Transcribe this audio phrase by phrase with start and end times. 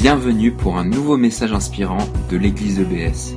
[0.00, 1.98] Bienvenue pour un nouveau message inspirant
[2.30, 3.34] de l'église EBS.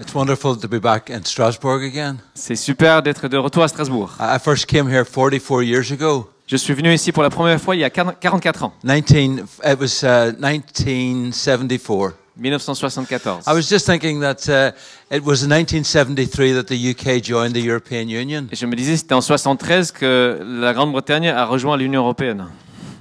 [0.00, 2.18] It's wonderful to be back in Strasbourg again.
[2.34, 4.12] C'est super d'être de retour à Strasbourg.
[4.20, 6.30] I I first came here 44 years ago.
[6.46, 9.80] Je suis venu ici pour la première fois il y a 44 ans, 19, it
[9.80, 12.12] was uh, 1974.
[12.36, 13.42] 1974.
[13.48, 14.70] I was just thinking that uh,
[15.10, 18.96] it was in 1973 that the UK joined the European Union, Et je me disais,
[18.96, 22.46] c'était en 73 que la Grande-Bretagne a rejoint l'Union européenne.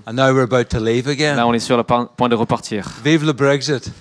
[0.05, 1.35] And now we're about to leave again.
[1.35, 2.87] Là, on est sur le point de repartir.
[3.03, 3.91] Vive le Brexit.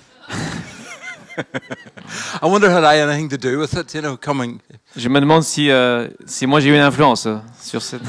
[2.41, 4.59] I wonder had I anything to do with it, you know, coming.
[4.95, 8.03] Je me demande si, euh, si moi j'ai eu une influence euh, sur cette.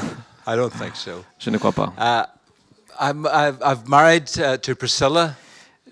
[0.47, 1.23] I don't think so.
[1.39, 1.91] Je ne crois pas.
[1.97, 2.23] Uh,
[2.99, 5.33] I'm, I've, I've married uh, to Priscilla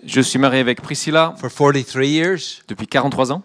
[0.06, 3.42] Je suis marié avec Priscilla for 43 years, depuis 43 ans.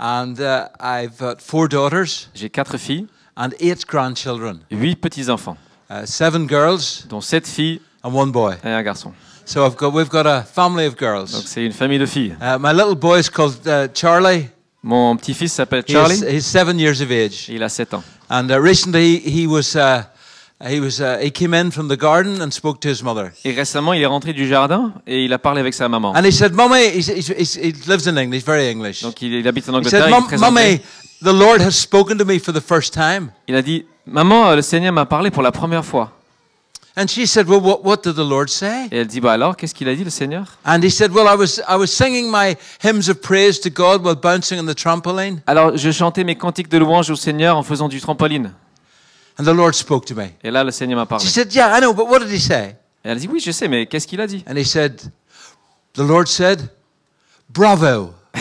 [0.00, 3.06] and uh, I've got four daughters J'ai quatre filles,
[3.36, 4.60] and eight grandchildren.
[4.70, 5.56] huit petits-enfants,
[5.90, 8.54] uh, seven girls dont sept filles and one boy.
[8.64, 9.12] et un garçon.
[9.44, 11.42] So I've got we've got a family of Donc girls.
[11.46, 12.36] c'est une famille de filles.
[12.40, 14.48] Uh, my little boy is called uh, Charlie.
[14.82, 18.04] Mon petit-fils s'appelle He Charlie is, he's seven years of age, il a 7 ans.
[18.30, 20.02] and uh, recently he was uh,
[20.64, 23.52] he was uh, he came in from the garden and spoke to his mother, Et
[23.52, 26.12] récemment, il est rentré du jardin et il a parlé avec sa maman.
[26.14, 26.52] and he said,
[26.94, 28.34] he's, he's, he's, he lives in England.
[28.34, 29.02] He's very English.
[29.02, 30.04] Donc il, il habite en He Angleterre.
[30.04, 30.80] said, il anglais.
[31.22, 34.62] the Lord has spoken to me for the first time." Il a dit Maman, le
[34.62, 36.12] Seigneur m'a parlé pour la première fois.
[37.00, 39.56] And she said, "Well, what, what did the Lord say?" Et elle dit Bah alors,
[39.56, 40.58] qu'est-ce qu'il a dit le Seigneur?
[40.66, 44.04] And he said, "Well, I was I was singing my hymns of praise to God
[44.04, 47.62] while bouncing on the trampoline, Alors je chantais mes cantiques de louange au Seigneur en
[47.62, 48.52] faisant du trampoline.
[49.38, 51.24] and the Lord spoke to me." Et là, le Seigneur m'a parlé.
[51.24, 53.52] She said, "Yeah, I know, but what did he say?" Et elle dit Oui, je
[53.52, 54.44] sais, mais qu'est-ce qu'il a dit?
[54.50, 55.00] And he said,
[55.94, 56.68] The Lord said,
[57.48, 58.12] Bravo.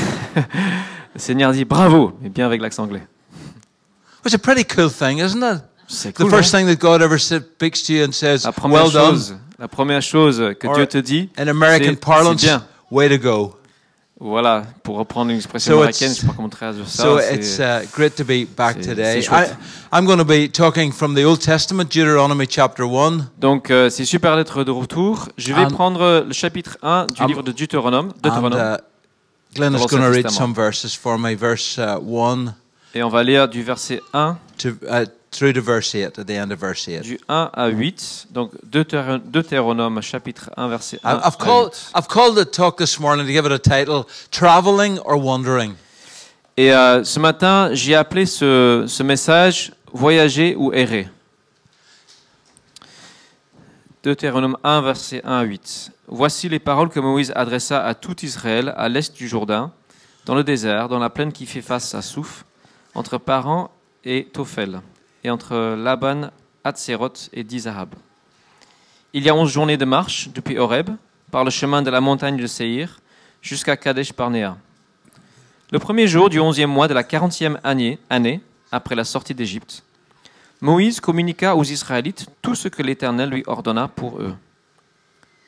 [1.13, 3.05] Le Seigneur dit Bravo, mais bien avec l'accent anglais.
[4.25, 5.61] It's a pretty cool thing, isn't it?
[5.87, 6.29] C'est The cool.
[6.29, 6.65] first hein?
[6.65, 9.13] thing that God ever speaks to you and says, la première Well done.
[9.15, 11.95] chose, la première chose que Or Dieu te dit, In American
[12.37, 12.63] c'est- bien.
[12.91, 13.53] way to go.
[14.19, 17.03] Voilà, pour reprendre une expression So américaine, it's- je sais pas comment traduire ça.
[17.03, 19.19] So it's uh, great to be back c'est- today.
[19.21, 19.45] I,
[19.93, 23.27] I'm going to be talking from the Old Testament, Deuteronomy chapter 1.
[23.39, 25.29] Donc euh, c'est super d'être de retour.
[25.37, 28.77] Je vais And- prendre le chapitre 1 du Um, livre de Deutéronome, And Deutéronome uh,
[29.55, 32.55] Glenn is going to read some verses for me, verse uh, 1
[32.95, 36.31] et on va lire du verset 1 to, uh, through to verse 8, at the
[36.37, 37.01] end of verse 8.
[37.01, 38.27] du 1 à 8.
[38.31, 41.91] Donc Deutéro- Deutéronome chapitre 1 verset 1 I've, called 8.
[41.95, 45.73] I've called the talk this morning to give it a title: "Traveling or Wandering."
[46.55, 51.07] Et euh, ce matin, j'ai appelé ce, ce message Voyager ou errer.
[54.03, 55.91] Deutéronome 1, verset 1 à 8.
[56.07, 59.71] Voici les paroles que Moïse adressa à tout Israël à l'est du Jourdain,
[60.25, 62.45] dans le désert, dans la plaine qui fait face à Souf,
[62.95, 63.69] entre Paran
[64.05, 64.81] et Tophel,
[65.29, 66.29] entre Laban,
[66.63, 67.89] Hatzeroth et Dizahab.
[69.13, 70.89] Il y a onze journées de marche depuis Horeb,
[71.31, 72.99] par le chemin de la montagne de Séhir,
[73.41, 74.57] jusqu'à Kadesh Barnéa.
[75.71, 79.83] Le premier jour du onzième mois de la quarantième année, année après la sortie d'Égypte,
[80.61, 84.33] Moïse communiqua aux Israélites tout ce que l'Éternel lui ordonna pour eux.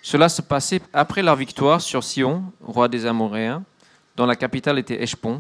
[0.02, 3.64] Cela se passait après leur victoire sur Sion, roi des Amoréens,
[4.16, 5.40] dont la capitale était Eshpon,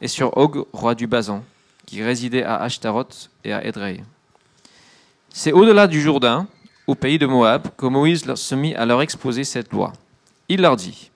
[0.00, 1.42] et sur Og, roi du Bazan,
[1.88, 4.04] qui résidait à Ashtaroth et à Edrei.
[5.30, 6.46] C'est au-delà du Jourdain,
[6.86, 9.94] au pays de Moab, que Moïse se mit à leur exposer cette loi.
[10.50, 11.10] Il leur dit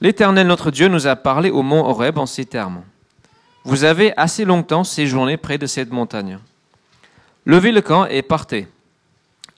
[0.00, 2.82] L'Éternel notre Dieu nous a parlé au mont Horeb en ces termes.
[3.62, 6.40] Vous avez assez longtemps séjourné près de cette montagne.
[7.46, 8.66] Levez le camp et partez.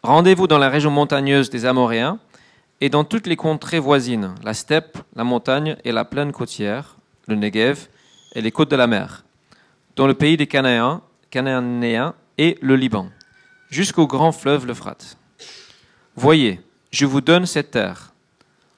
[0.02, 2.18] Rendez-vous dans la région montagneuse des Amoréens
[2.82, 6.96] et dans toutes les contrées voisines, la steppe, la montagne et la plaine côtière,
[7.28, 7.88] le Negev
[8.34, 9.24] et les côtes de la mer,
[9.96, 11.02] dans le pays des Cananéens,
[12.38, 13.08] et le Liban,
[13.70, 15.16] jusqu'au grand fleuve l'Euphrate.
[16.14, 18.12] Voyez, je vous donne cette terre.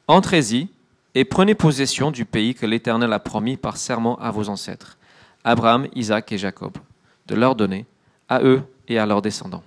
[0.07, 0.69] Entrez-y
[1.15, 4.97] et prenez possession du pays que l'Éternel a promis par serment à vos ancêtres,
[5.45, 6.73] Abraham, Isaac et Jacob,
[7.27, 7.87] de leur donner,
[8.29, 9.65] à eux et à leurs descendants.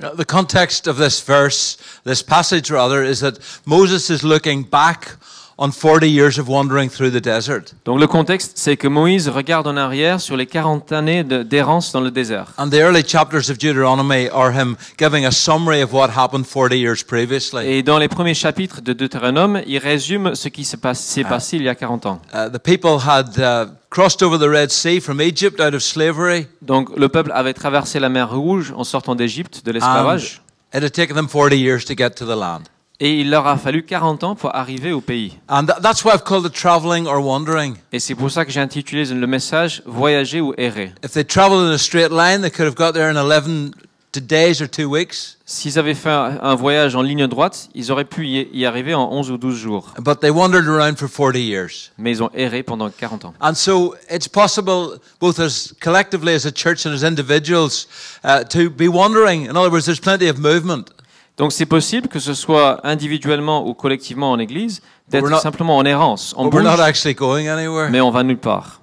[0.00, 3.34] The context of this verse, this passage rather, is that
[3.64, 5.16] Moses is looking back
[5.58, 7.74] on 40 years of wandering through the desert.
[7.84, 11.92] Donc le contexte, c'est que Moïse regarde en arrière sur les 40 années de- d'errance
[11.92, 12.46] dans le désert.
[12.58, 16.76] And the early chapters of Deuteronomy are him giving a summary of what happened 40
[16.78, 17.66] years previously.
[17.66, 21.22] Et dans les premiers chapitres de Deutéronome, il résume ce qui s'est passé
[21.56, 22.20] il y a 40 ans.
[22.32, 26.46] Uh, the people had uh, crossed over the Red Sea from Egypt out of slavery.
[26.62, 30.40] Donc le peuple avait traversé la mer Rouge en sortant d'Égypte, de l'esclavage,
[30.76, 32.62] It had taken them 40 years to get to the land.
[33.04, 35.34] Et il leur a fallu 40 ans pour arriver au pays.
[35.48, 37.74] And tha- that's why I've called it traveling or wandering.
[37.92, 40.92] Et c'est pour ça que j'ai intitulé le message Voyager ou errer.
[41.04, 43.72] If they traveled in a straight line, they could have got there in 11
[44.12, 48.06] to days or two weeks, S'ils avaient fait un voyage en ligne droite, ils auraient
[48.06, 49.92] pu y y arriver en 11 ou 12 jours.
[50.00, 51.90] but they wandered around for 40 years.
[51.98, 53.34] Mais ils ont erré pendant 40 ans.
[53.42, 57.86] And so it's possible, both as collectively as a church and as individuals,
[58.24, 59.44] uh, to be wandering.
[59.44, 60.93] In other words, there's plenty of movement.
[61.36, 65.84] Donc c'est possible que ce soit individuellement ou collectivement en Église, d'être not- simplement en
[65.84, 66.32] errance.
[66.36, 67.90] On we're bouge, not actually going anywhere.
[67.90, 68.80] mais on va nulle part.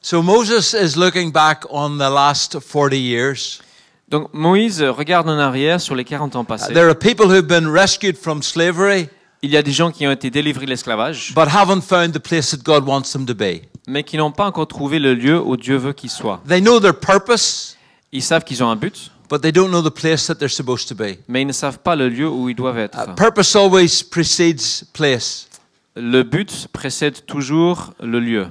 [0.00, 3.60] So Moses is looking back on the last 40 years.
[4.08, 6.72] Donc Moïse regarde en arrière sur les 40 ans passés.
[6.72, 9.08] There are people who've been rescued from slavery,
[9.42, 12.18] Il y a des gens qui ont été délivrés de l'esclavage, but haven't found the
[12.18, 13.62] place that God wants them to be.
[13.86, 16.40] mais qui n'ont pas encore trouvé le lieu où Dieu veut qu'ils soient.
[16.48, 17.76] They know their purpose,
[18.12, 20.88] Ils savent qu'ils ont un but, but they don't know the place that they're supposed
[20.88, 21.18] to be.
[21.28, 22.98] mais ils ne savent pas le lieu où ils doivent être.
[22.98, 25.48] Uh, purpose always precedes place.
[25.96, 28.46] Le but précède toujours le lieu.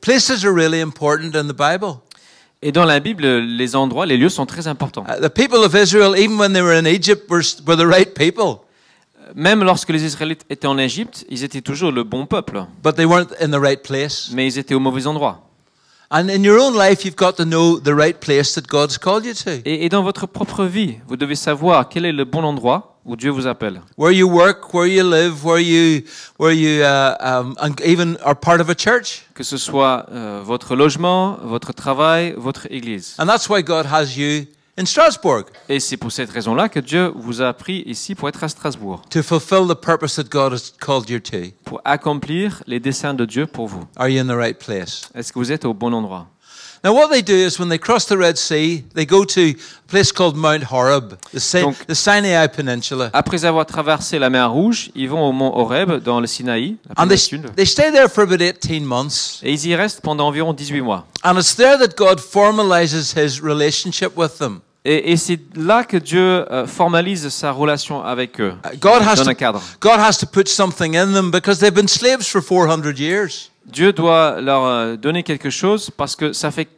[0.00, 1.98] Places are really important in the Bible.
[2.64, 5.04] Et dans la Bible, les endroits, les lieux sont très importants.
[5.08, 8.14] Uh, the people of Israel, even when they were in Egypt, were, were the right
[8.14, 8.60] people,
[9.34, 13.04] Même lorsque les Israélites étaient en Égypte, ils étaient toujours le bon peuple, but they
[13.04, 14.30] weren't in the right place.
[14.32, 15.48] mais ils étaient au mauvais endroit.
[19.64, 23.30] Et, dans votre propre vie, vous devez savoir quel est le bon endroit où Dieu
[23.30, 23.80] vous appelle.
[23.96, 26.02] Where you work, where you live, where you,
[26.38, 29.22] where you, uh, um, and even are part of a church.
[29.32, 33.16] Que ce soit euh, votre logement, votre travail, votre église.
[33.18, 34.46] And that's why God has you
[34.78, 38.42] in Strasbourg Et c'est pour cette raison-là que Dieu vous a pris ici pour être
[38.42, 41.52] à Strasbourg, to fulfill the purpose that God has called you to.
[41.64, 43.84] pour accomplir les desseins de Dieu pour vous.
[43.96, 45.10] Are you in the right place?
[45.14, 46.26] Est-ce que vous êtes au bon endroit?
[46.84, 49.56] Now, what they do is when they cross the Red Sea, they go to a
[49.86, 53.08] place called Mount Horeb, the, Sin- Donc- the Sinai Peninsula.
[53.12, 57.04] Après avoir traversé la mer Rouge, ils vont au mont Horeb dans le Sinaï, la
[57.04, 57.16] And they,
[57.54, 59.38] they stay there for about 18 months.
[59.44, 61.06] et ils y restent pendant environ 18 mois.
[61.22, 64.60] And it's there that God formalizes his relationship with them.
[64.84, 69.24] Et, et c'est là que Dieu euh, formalise sa relation avec eux, God has dans
[69.26, 69.62] to, un cadre.
[69.80, 73.51] God has to put something in them because they've been slaves for 400 years.
[73.66, 76.68] Dieu doit leur euh, donner quelque chose parce que ça fait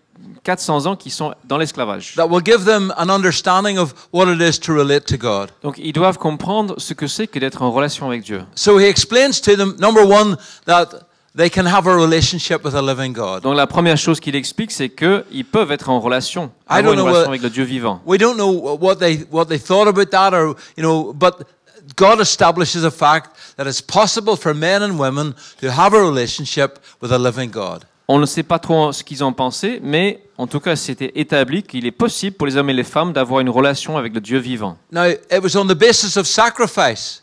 [0.44, 2.14] 400 ans qu'ils sont dans l'esclavage.
[2.16, 5.50] that will give them an understanding of what it is to relate to God.
[5.62, 8.42] Donc ils doivent comprendre ce que c'est que d'être en relation avec Dieu.
[8.54, 10.36] So he explains to them, number one,
[10.66, 10.90] that
[11.36, 13.42] they can have a relationship with a living God.
[13.42, 17.28] Donc la première chose qu'il explique, c'est qu'ils peuvent être en relation, avoir une relation
[17.28, 18.00] avec le Dieu vivant.
[18.06, 21.46] We don't know what they what they thought about that, or you know, but
[21.96, 26.78] God establishes a fact that it's possible for men and women to have a relationship
[27.00, 27.84] with a living God.
[28.08, 31.62] On ne sait pas trop ce qu'ils en pensaient, mais en tout cas, c'était établi
[31.62, 34.38] qu'il est possible pour les hommes et les femmes d'avoir une relation avec le Dieu
[34.38, 34.76] vivant.
[34.92, 37.22] Now, it was on the basis of sacrifice,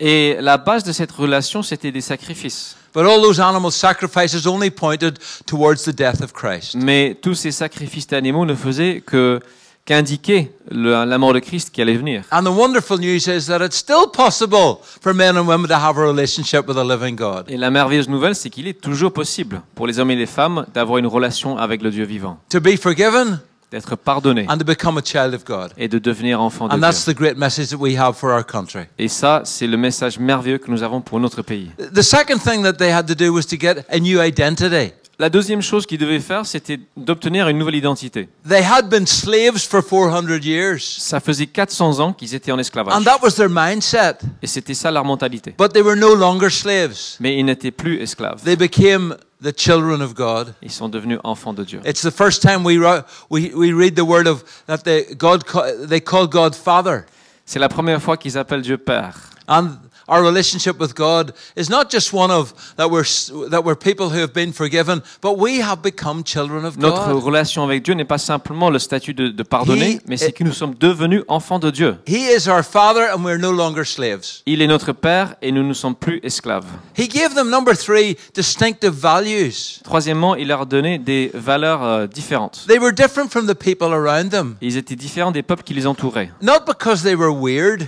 [0.00, 2.76] Et la base de cette relation, c'était des sacrifices.
[2.94, 6.74] but all those animal sacrifices only pointed towards the death of Christ.
[6.76, 9.40] Mais tous ces sacrifices d'animaux ne faisaient que
[9.86, 12.22] qu'indiquer le- la mort de Christ qui allait venir.
[12.32, 15.98] And the wonderful news is that it's still possible for men and women to have
[15.98, 17.44] a relationship with a living God.
[17.48, 20.64] Et la merveilleuse nouvelle, c'est qu'il est toujours possible pour les hommes et les femmes
[20.72, 23.40] d'avoir une relation avec le Dieu vivant, To be forgiven
[23.70, 25.72] d'être pardonnés and to become a child of God.
[25.76, 27.12] et de devenir enfant de And that's Dieu.
[27.12, 28.84] the great message that we have for our country.
[28.98, 31.70] Et ça, c'est le message merveilleux que nous avons pour notre pays.
[31.94, 34.92] The second thing that they had to do was to get a new identity.
[35.18, 38.28] La deuxième chose qu'ils devaient faire, c'était d'obtenir une nouvelle identité.
[38.48, 42.94] They had been slaves for 400 years, Ça faisait 400 ans qu'ils étaient en esclavage.
[42.94, 44.16] and that was their mindset.
[44.42, 45.54] Et c'était ça leur mentalité.
[45.56, 47.16] But they were no longer slaves.
[47.20, 48.42] Mais ils n'étaient plus esclaves.
[48.44, 50.54] They became the children of God.
[50.62, 51.80] Ils sont devenus enfants de Dieu.
[51.86, 55.44] It's the first time we, ro- we, we read the word of that they, God,
[55.88, 57.04] they call God Father.
[57.46, 59.14] C'est la première fois qu'ils appellent Dieu Père.
[59.46, 59.72] And
[60.08, 63.04] our relationship with God is not just one of that we're,
[63.50, 67.22] that we're people who have been forgiven, but we have become children of Notre God.
[67.24, 70.44] relation avec Dieu n'est pas simplement le statut de, de pardonner, He- mais c'est que
[70.44, 71.96] nous sommes devenus enfants de Dieu.
[72.06, 74.42] He is our Father, and we're no longer slaves.
[74.46, 76.66] Il est notre Père et nous ne sommes plus esclaves.
[76.98, 79.80] He gave them, number three, distinctive values.
[79.84, 82.64] Troisièmement, il leur a donné des valeurs euh, différentes.
[82.68, 84.56] They were different from the people around them.
[84.60, 86.30] Ils étaient différents des peuples qui les entouraient.
[86.42, 87.86] Not because they were weird,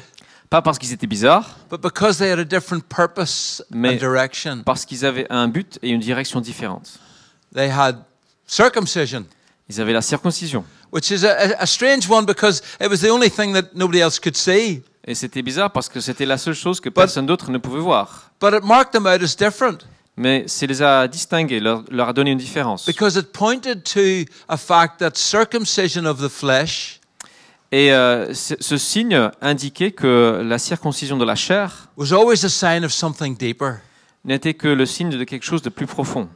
[0.50, 4.62] Pas parce qu'ils étaient bizarres, but because they had a different purpose Mais- and direction.
[4.64, 7.00] parce qu'ils avaient un but et une direction différente.
[7.54, 8.04] They had
[8.46, 9.24] circumcision,
[9.68, 10.64] Ils avaient la circoncision.
[10.92, 13.98] which is a, a- a strange one because it was the only thing that nobody
[14.00, 14.82] else could see.
[15.08, 18.30] Et c'était bizarre parce que c'était la seule chose que personne d'autre ne pouvait voir.
[18.40, 19.78] But it marked them out as different
[20.16, 22.86] Mais ça les a distingués, leur, leur a donné une différence.
[22.86, 26.95] because it pointed to a fact that circumcision of the flesh
[27.76, 32.48] Et euh, ce ce signe indiquait que la circoncision de la chair was always a
[32.48, 33.80] sign of something deeper.
[34.24, 36.26] n'était que le signe de quelque chose de plus profond.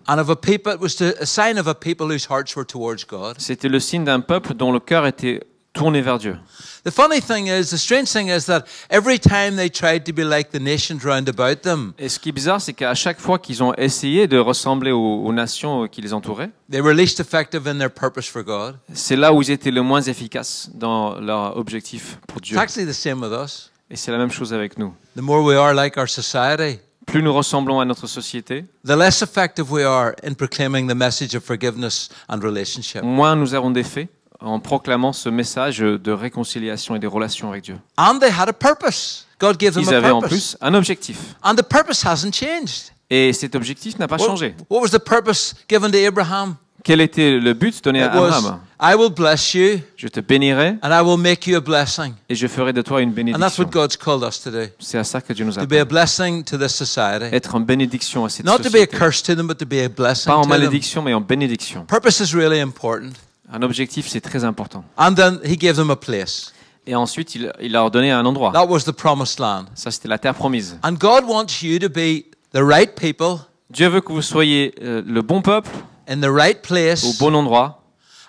[3.38, 5.40] C'était le signe d'un peuple dont le cœur était
[5.80, 6.37] tourner vers Dieu.
[6.84, 10.22] The funny thing is, the strange thing is that every time they tried to be
[10.25, 13.38] like the nations round about them, Et ce qui est bizarre, c'est qu'à chaque fois
[13.38, 17.66] qu'ils ont essayé de ressembler aux, aux nations qui les entouraient, they were least effective
[17.66, 18.76] in their purpose for God.
[18.92, 22.56] c'est là où ils étaient le moins efficaces dans leur objectif pour Dieu.
[22.56, 23.70] It's actually the same with us.
[23.90, 24.94] Et c'est la même chose avec nous.
[25.16, 29.20] The more we are like our society, Plus nous ressemblons à notre société, the less
[29.22, 33.02] effective we are in proclaiming the message of forgiveness and relationship.
[33.02, 34.08] moins nous avons d'effet
[34.42, 37.76] en proclamant ce message de réconciliation et des relations avec Dieu.
[37.97, 39.26] And they had a purpose.
[39.40, 40.56] God gave them Ils a avaient en purpose.
[40.56, 41.18] plus un objectif.
[41.42, 42.92] And the purpose hasn't changed.
[43.11, 44.54] Et cet objectif n'a pas What, changé.
[44.70, 46.56] what was the purpose given to Abraham?
[46.82, 48.61] Quel était le but donné à It was, Abraham?
[48.80, 52.14] I will bless you Je te bénirai and I will make you a blessing.
[52.30, 53.16] et je ferai de toi une And that's
[53.59, 53.64] bénédiction.
[53.64, 54.68] what God's called us to do.
[54.78, 55.85] C'est à ça que Dieu nous To be a appelle.
[55.88, 57.26] blessing to this society.
[57.32, 58.97] Être en bénédiction à cette Not to be a société.
[58.97, 60.59] curse to them, but to be a blessing Pas en to them.
[60.59, 61.85] malédiction, mais en bénédiction.
[61.85, 63.11] Purpose is really important.
[63.52, 64.85] Un objectif, c'est très important.
[64.97, 66.52] And then he gave them a place.
[66.87, 68.52] Et ensuite, il, il leur a donné un endroit.
[68.52, 69.66] That was the promised land.
[69.75, 70.78] Ça, c'était la terre promise.
[70.83, 75.00] And God wants you to be the right people Dieu veut que vous soyez euh,
[75.07, 75.71] le bon peuple,
[76.09, 77.85] in the right au place bon endroit,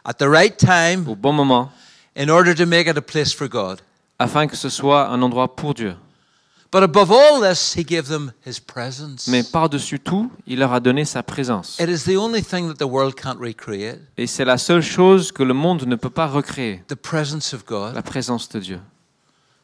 [0.06, 1.72] at the right time au bon moment,
[2.16, 3.82] in order to make it a place for God.
[4.20, 5.96] afin que ce soit un endroit pour Dieu.
[6.72, 9.28] But above all this, he gave them his presence.
[9.28, 11.78] Mais par-dessus tout, il leur a donné sa présence.
[11.82, 15.34] It is the only thing that the world can't recreate Et c'est la seule chose
[15.34, 18.80] que le monde ne peut pas recréer, the presence of God, la présence de Dieu.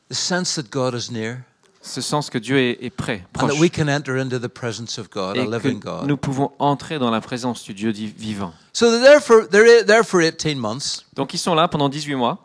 [0.10, 1.44] the sense that God is near,
[1.82, 4.98] Ce sens que Dieu est, est and that proche, we can enter into the presence
[4.98, 6.08] of God, a et living que God.
[6.08, 8.54] nous pouvons entrer dans la présence du Dieu di- vivant.
[8.74, 11.06] So they're there for, they're there for 18 months.
[11.16, 12.40] Donc ils sont là pendant 18 mois.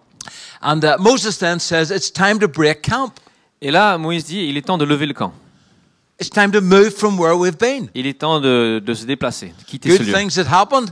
[0.60, 3.18] And uh, Moses then says, It's time to break camp.
[3.64, 5.32] Et là, Moïse dit, il est temps de lever le camp.
[6.20, 7.88] It's time to move from where we've been.
[7.94, 10.12] Il est temps de, de se déplacer, de quitter ce lieu.
[10.12, 10.90] things had happened,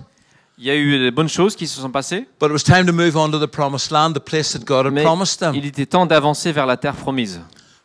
[0.57, 2.87] Il y a eu des bonnes choses qui se sont passées, but it was time
[2.87, 5.55] to move on to the promised land, the place that God had mais promised them.
[5.55, 7.41] il était temps d'avancer vers la terre promise.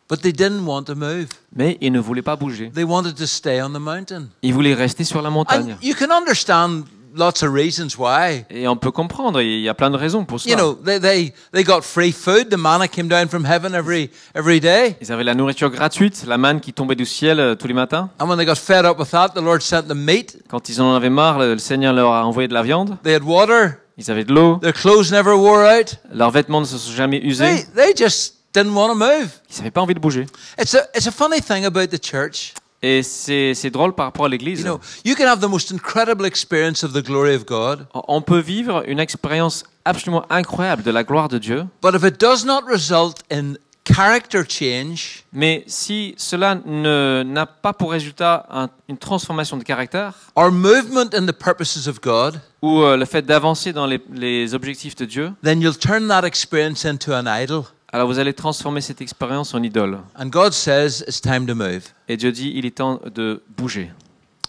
[0.08, 1.26] But they didn't want to move.
[1.54, 2.70] Mais ils ne voulaient pas bouger.
[2.72, 4.28] They wanted to stay on the mountain.
[4.42, 5.72] Ils voulaient rester sur la montagne.
[5.72, 6.84] And you can understand
[7.16, 8.44] lots of reasons why.
[8.50, 10.56] Et on peut comprendre, il y a plein de raisons pour You cela.
[10.62, 12.48] know, they, they, they got free food.
[12.50, 14.96] The manna came down from heaven every, every day.
[15.00, 18.10] Ils avaient la nourriture gratuite, la manne qui tombait du ciel euh, tous les matins.
[18.20, 20.38] And when they got fed up with that, the Lord sent them meat.
[20.48, 22.96] Quand ils en avaient marre, le le Seigneur leur a envoyé de la viande.
[23.02, 23.78] They had water.
[23.98, 24.58] Ils avaient de l'eau.
[24.60, 25.96] Their clothes never wore out.
[26.12, 27.66] Leurs vêtements ne se sont jamais They, usés.
[27.74, 29.28] they just didn't want to move.
[29.50, 30.26] Ils n'avaient pas envie de bouger.
[30.60, 32.52] It's a, it's a funny thing about the church.
[32.88, 34.62] Et c'est drôle par rapport à You l'Église.
[34.62, 38.38] know, you can have the most incredible experience of the glory of God, On peut
[38.38, 41.64] vivre une expérience absolument incroyable de la gloire de Dieu.
[41.82, 47.72] but if it does not result in character change, Mais si cela ne- n'a pas
[47.72, 52.82] pour résultat un- une transformation de caractère, or movement in the purposes of God, ou
[52.82, 56.84] euh, le fait d'avancer dans les, les objectifs de Dieu, then you'll turn that experience
[56.84, 57.64] into an idol.
[57.92, 59.98] Alors vous allez transformer cette expérience en idole.
[60.18, 61.82] And God says it's time to move.
[62.08, 63.90] Et Dieu dit, il est temps de bouger.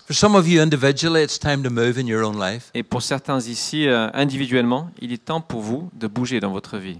[0.08, 2.70] For some of you individually, it's time to move in your own life.
[2.74, 6.78] Et pour certains ici, euh, individuellement, il est temps pour vous de bouger dans votre
[6.78, 7.00] vie.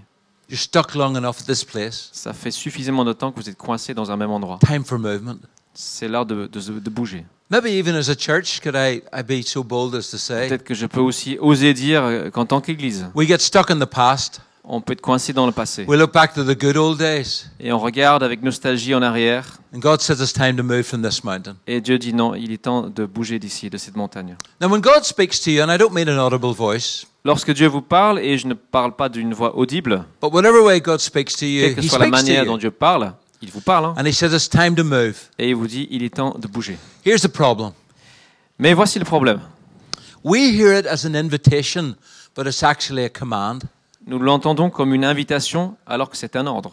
[0.50, 2.10] You're stuck long enough at this place.
[2.12, 4.58] Ça fait suffisamment de temps que vous êtes coincés dans un même endroit.
[4.66, 5.36] Time for movement.
[5.74, 7.24] C'est l'heure de, de- de bouger.
[7.50, 10.64] Maybe even as a church, could I, I be so bold as to say, Peut-être
[10.64, 13.06] que je peux aussi oser dire euh, qu'en tant qu'Église,
[14.70, 15.84] on peut être coincé dans le passé.
[15.88, 17.46] We look back to the good old days.
[17.58, 19.58] Et on regarde avec nostalgie en arrière.
[19.74, 21.56] And God says it's time to move from this mountain.
[21.66, 24.36] Et Dieu dit non, il est temps de bouger d'ici, de cette montagne.
[24.60, 27.66] Now, when God speaks to you, and I don't mean an audible voice, Lorsque Dieu
[27.66, 31.36] vous parle, et je ne parle pas d'une voix audible, but whatever way God speaks
[31.36, 32.56] to you, quelle que He soit la speaks to manière dont.
[32.56, 35.16] Dieu parle, il vous parle, hein, And He says it's time to move.
[35.38, 36.78] et il vous dit il est temps de bouger.
[37.04, 37.72] Here's the problem
[38.58, 39.40] Mais voici le problème.
[40.24, 41.96] we hear it as an invitation,
[42.34, 43.64] but it's actually a command.
[44.08, 46.72] Nous l'entendons comme une invitation alors que c'est un ordre.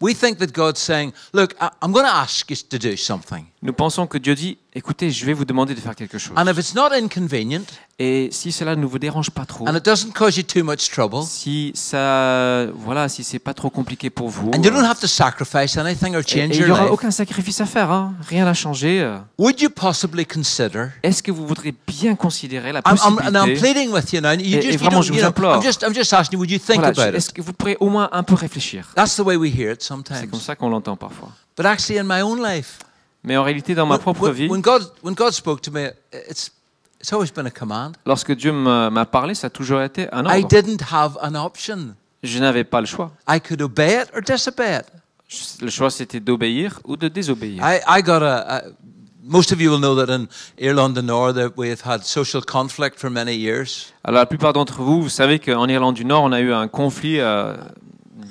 [0.00, 3.46] We think that God's saying, Look, I- I'm going to ask you to do something.
[3.62, 6.32] Nous pensons que Dieu dit écoutez, je vais vous demander de faire quelque chose.
[6.36, 7.62] And if it's not inconvenient,
[8.00, 10.90] Et si cela ne vous dérange pas trop, and it doesn't cause you too much
[10.90, 14.98] trouble, si ça, voilà, si c'est pas trop compliqué pour vous, and you don't have
[14.98, 17.66] to sacrifice anything or et- et change il your n'y aura life, aucun sacrifice à
[17.66, 19.00] faire, hein, rien à changer.
[19.00, 20.86] euh, would you possibly consider?
[21.04, 24.20] Est-ce que vous voudriez bien considérer la I'm, I'm, and I'm possibilité pleading with you
[24.20, 24.32] now.
[24.32, 25.54] You Et- just, et vraiment, je you vous know, implore.
[25.56, 27.34] I'm just, I'm just asking you, would you think Voilà, about Est-ce it?
[27.36, 28.88] que vous pourrez au moins un peu réfléchir?
[28.96, 30.26] That's the way we hear it C'est sometimes.
[30.28, 31.28] comme ça qu'on l'entend parfois.
[31.56, 32.78] But actually, in my own life,
[33.24, 35.70] Mais en réalité, dans ma when, propre vie, when, when God, when God spoke to
[35.70, 36.52] me, it's,
[37.00, 37.96] it's always been a command.
[38.06, 40.48] lorsque Dieu m'a parlé, ça a toujours été un I ordre.
[40.48, 41.94] didn't have an option.
[42.22, 43.12] Je n'avais pas le choix.
[43.28, 44.86] I could obey it or disobey it.
[45.62, 47.62] Le choix, c'était d'obéir ou de désobéir.
[47.62, 48.62] I, I got a, a
[49.22, 50.26] most of you will know that in
[50.58, 53.92] Irlande du Nord that we have had social conflict for many years.
[54.04, 56.68] Alors la plupart d'entre vous, vous savez qu'en Irlande du Nord, on a eu un
[56.68, 57.54] conflit euh,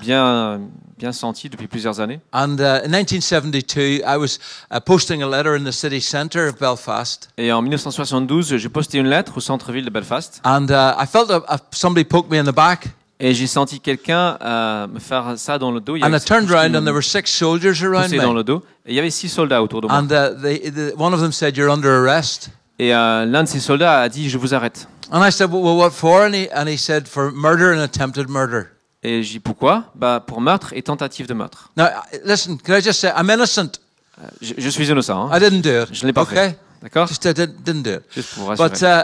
[0.01, 0.62] bien,
[1.03, 2.22] bien senti depuis plusieurs années.
[2.31, 4.39] And uh, in 1972, I was
[4.72, 9.00] uh, posting a letter in the city centre of Belfast, Et en 1972, j'ai posté
[9.00, 12.39] une lettre au centre-ville de Belfast and uh, I felt a, a, somebody poke me
[12.39, 12.88] in the back,
[13.19, 15.98] et j'ai senti quelqu'un euh, me faire ça dans le dos.
[15.98, 18.43] Il y and I turned around and there were six soldiers around dans me, le
[18.45, 18.63] dos.
[18.86, 19.98] Et il y avait six soldats autour de moi.
[19.98, 23.50] and uh, they, the, one of them said, "You're under arrest." Et euh, l'un de
[23.50, 24.88] ces soldats a dit Je vous arrête.
[25.12, 27.81] And I said, "Well, well what for?" And he, and he said, "For murder and
[27.81, 28.72] attempted murder."
[29.03, 29.86] Et j'ai Pourquoi?
[29.95, 31.72] Bah, Pour meurtre et tentative de meurtre.
[31.77, 31.86] Now,
[32.25, 33.79] listen, can I just say, I'm innocent.
[34.22, 35.29] Euh, Je, je suis innocent.
[35.31, 35.38] hein.
[35.38, 35.89] I didn't do it.
[35.93, 36.36] Je ne l'ai pas okay?
[36.36, 36.60] fait.
[36.81, 37.07] D'accord?
[37.07, 38.01] Just I didn't, didn't do it.
[38.15, 38.69] Juste pour rassurer.
[38.69, 39.03] But uh,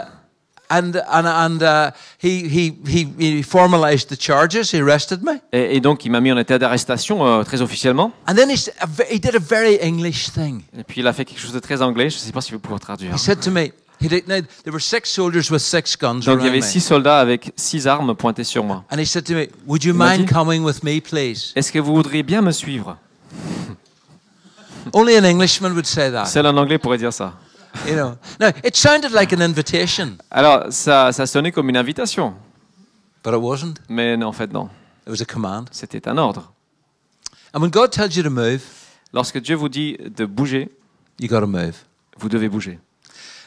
[0.70, 1.90] and and and uh,
[2.22, 4.72] he, he he he formalized the charges.
[4.72, 8.12] He arrested me, Et, et donc, il m'a mis en état d'arrestation euh, très officiellement.
[8.28, 10.62] and then he s- a ve- he did a very English thing.
[10.78, 12.08] Et puis, il a fait quelque chose de très anglais.
[12.08, 13.12] Je ne sais pas si vous pouvez traduire.
[13.14, 16.38] He said to me, he did, now, there were six soldiers with six guns Donc,
[16.40, 18.84] il y avait six soldats avec six armes pointées sur moi.
[18.90, 21.52] and he said to me, "Would you Il m'a mind dit- coming with me, please?"
[21.54, 22.96] Est-ce que vous voudriez bien me suivre?
[24.92, 27.34] Only an Englishman would say that, Seul un anglais pourrait dire ça.
[27.86, 28.16] you know.
[28.40, 32.34] Now it sounded like an invitation, Alors, ça, ça sonnait comme une invitation.
[33.22, 33.74] but it wasn't.
[33.88, 34.68] Mais non, en fait, non.
[35.06, 35.66] It was a command.
[35.70, 36.52] C'était un ordre.
[37.52, 38.62] And when God tells you to move,
[39.12, 40.70] Lorsque Dieu vous dit de bouger,
[41.18, 41.74] you got to move.
[42.18, 42.78] vous devez bouger.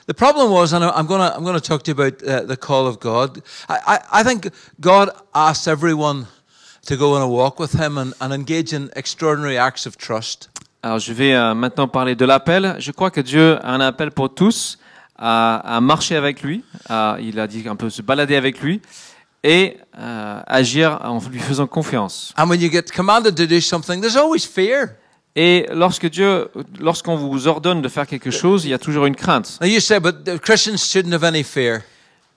[0.05, 2.57] The problem was, and I'm going to I'm to talk to you about uh, the
[2.57, 3.41] call of God.
[3.69, 4.49] I, I, I think
[4.81, 6.27] God asks everyone
[6.87, 10.49] to go on a walk with Him and, and engage in extraordinary acts of trust.
[10.83, 12.75] Alors, je vais euh, maintenant parler de l'appel.
[12.79, 14.77] Je crois que Dieu a un appel pour tous
[15.17, 16.65] à, à marcher avec lui.
[16.89, 18.81] à- il a dit un peu se balader avec lui
[19.45, 22.33] et euh, agir en lui faisant confiance.
[22.37, 24.97] And when you get commanded to do something, there's always fear.
[25.35, 26.47] Et lorsque Dieu,
[26.79, 29.57] lorsqu'on vous ordonne de faire quelque chose, il y a toujours une crainte.
[29.63, 31.81] You say, but the Christians shouldn't have any fear.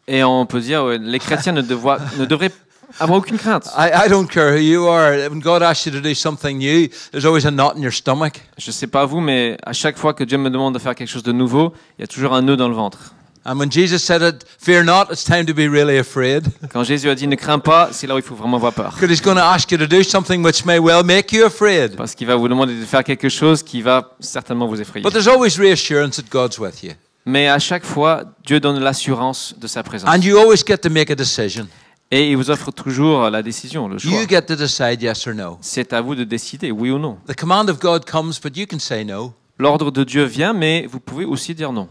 [0.08, 2.52] Et on peut dire, ouais, les chrétiens ne, ne devraient
[2.98, 3.66] avoir aucune crainte.
[3.76, 5.28] I, I don't care who you are.
[5.28, 8.40] When God asks you to do something new, there's always a knot in your stomach.
[8.56, 11.10] Je sais pas vous, mais à chaque fois que Dieu me demande de faire quelque
[11.10, 13.14] chose de nouveau, il y a toujours un nœud dans le ventre.
[13.46, 16.42] And when Jesus said it, fear not, it's time to be really afraid.
[16.72, 18.92] Quand Jésus a dit ne crains pas, c'est là où il faut vraiment avoir peur.
[18.92, 21.94] Because he's going to ask you to do something which may well make you afraid.
[21.94, 25.04] Parce qu'il va vous demander de faire quelque chose qui va certainement vous effrayer.
[25.04, 26.92] But there's always reassurance that God's with you.
[27.24, 30.10] Mais à chaque fois, Dieu donne l'assurance de sa présence.
[30.12, 31.68] And you always get to make a decision.
[32.10, 34.10] Et il vous offre toujours la décision, le choix.
[34.10, 35.58] You get to decide yes or no.
[35.60, 37.18] C'est à vous de décider, oui ou non.
[37.28, 39.34] The command of God comes, but you can say no.
[39.58, 41.88] L'ordre de Dieu vient, mais vous pouvez aussi dire non.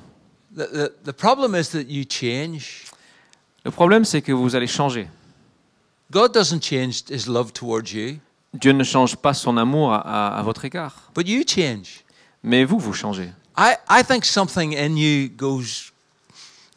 [0.56, 2.86] The, the, the problem is that you change.
[3.65, 5.08] Le problème, c'est que vous allez changer.
[6.12, 8.18] God doesn't change his love towards you,
[8.54, 11.12] Dieu ne change pas son amour à, à- à votre égard.
[11.15, 12.04] but you change.
[12.44, 13.32] Mais vous, vous changez.
[13.58, 15.91] I, I think something in you goes,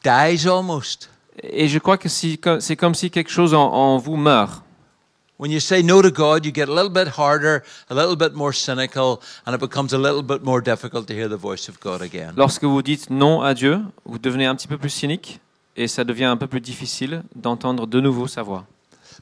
[0.02, 1.08] dies almost.
[1.42, 4.62] Et je crois que si- c'est comme si quelque chose en, en vous meurt.
[5.38, 8.34] When you say no to God, you get a little bit harder, a little bit
[8.34, 11.78] more cynical, and it becomes a little bit more difficult to hear the voice of
[11.78, 12.32] God again.
[12.36, 15.38] Lorsque vous dites non à Dieu, vous devenez un petit peu plus cynique
[15.76, 18.66] et ça devient un peu plus difficile d'entendre de nouveau sa voix.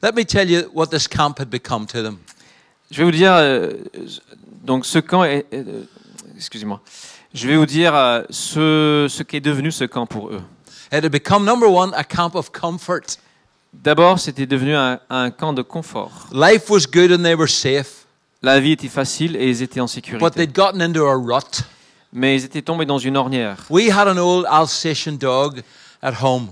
[0.01, 2.17] Let me tell you what this camp had become to them.
[2.89, 3.73] Je vais vous dire, euh,
[4.63, 5.83] donc ce camp est, euh,
[6.35, 6.81] excusez-moi,
[7.31, 10.41] je vais vous dire euh, ce, ce qu'est devenu ce camp pour eux.
[10.91, 13.19] It had become, number one, a camp of comfort.
[13.83, 16.27] D'abord, c'était devenu un, un camp de confort.
[16.33, 18.05] Life was good and they were safe,
[18.43, 20.29] La vie était facile et ils étaient en but sécurité.
[20.31, 21.63] they'd gotten into a rut.
[22.13, 23.57] Mais ils étaient tombés dans une ornière.
[23.69, 25.61] We had an old Alsatian dog
[26.01, 26.47] at home.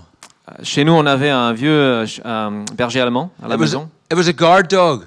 [0.62, 3.90] Chez nous, on avait un vieux euh, berger allemand à la It was, maison.
[4.12, 5.02] it was a guard dog.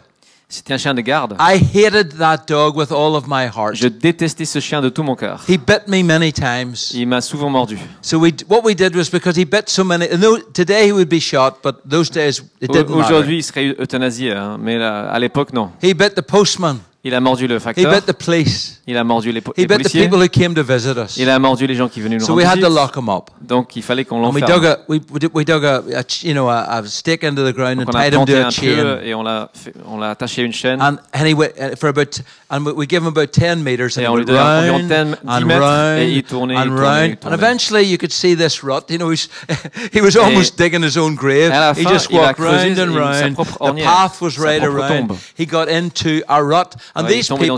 [0.51, 1.37] C'était un chien de garde.
[1.39, 3.75] I hated that dog with all of my heart.
[3.75, 5.43] Je détestais ce chien de tout mon cœur.
[5.47, 6.91] He bit me many times.
[6.91, 7.77] Il m'a souvent mordu.
[8.01, 10.07] So we, what we did was because he bit so many.
[10.11, 13.13] and tho- today he would be shot, but those days it didn't matter.
[13.13, 15.69] Aujourd'hui, il serait euthanasié, hein, mais là, à l'époque, non.
[15.83, 16.79] He bit the postman.
[17.05, 18.81] Il a mordu le He facteur, bit the police.
[18.85, 20.97] il a mordu les, po- He les bit the policiers, people who came to visit
[20.97, 21.15] us.
[21.15, 22.75] il a mordu les gens qui venaient nous So rendre we had to visite.
[22.75, 23.29] lock him up.
[23.39, 24.65] Donc, il fallait qu'on And we dug l'enferme.
[24.65, 27.41] a we, we did- we dug a, a ch- you know a, a stake into
[27.49, 28.61] the ground Donc, and on a tied him planté to a un chain.
[28.63, 30.81] pieu et on l'a fait- on l'a attaché à une chaîne.
[30.81, 33.95] And and he went uh, for about and we- we give him about ten meters
[33.97, 36.23] and Et he on lui went donnait environ round 10 and mètres, round et il
[36.23, 37.19] tournait, il and tournait, il round.
[37.21, 37.33] tournait.
[37.33, 38.83] And eventually you could see this rut.
[38.89, 39.29] You know, he's,
[39.93, 41.49] he was almost digging his own grave.
[41.53, 43.33] à la He fin, just il a walked creusé round and une- sa round.
[43.35, 45.07] propre The ornière, path was sa right propre around.
[45.07, 45.17] tombe.
[45.39, 47.57] He got into a rut, and Ouais, these people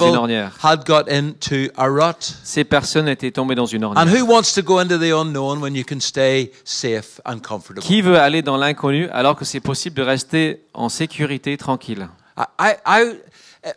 [0.62, 2.22] had got into a rut.
[2.44, 4.14] Ces personnes étaient tombées dans une And ornière.
[4.14, 7.82] who wants to go into the unknown when you can stay safe and comfortable?
[7.82, 12.08] Qui veut aller dans l'inconnu alors que c'est possible de rester en sécurité, tranquille?
[12.38, 13.14] I, I, I,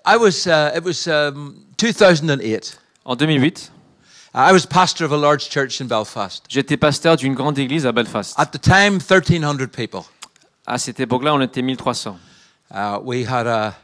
[0.06, 3.70] I was, uh, it was um, 2008, En 2008,
[4.34, 6.44] I was pastor of a large church in Belfast.
[6.48, 8.34] J'étais pasteur d'une grande église à Belfast.
[8.36, 10.00] At the time, 1,300 people.
[10.66, 12.16] À cette époque-là, on était 1300.
[12.72, 13.74] Uh, we had a,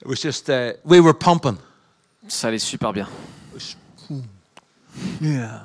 [0.00, 1.56] it was just, uh, we were pumping.
[2.28, 3.06] Ça allait super bien.
[5.20, 5.60] Yeah.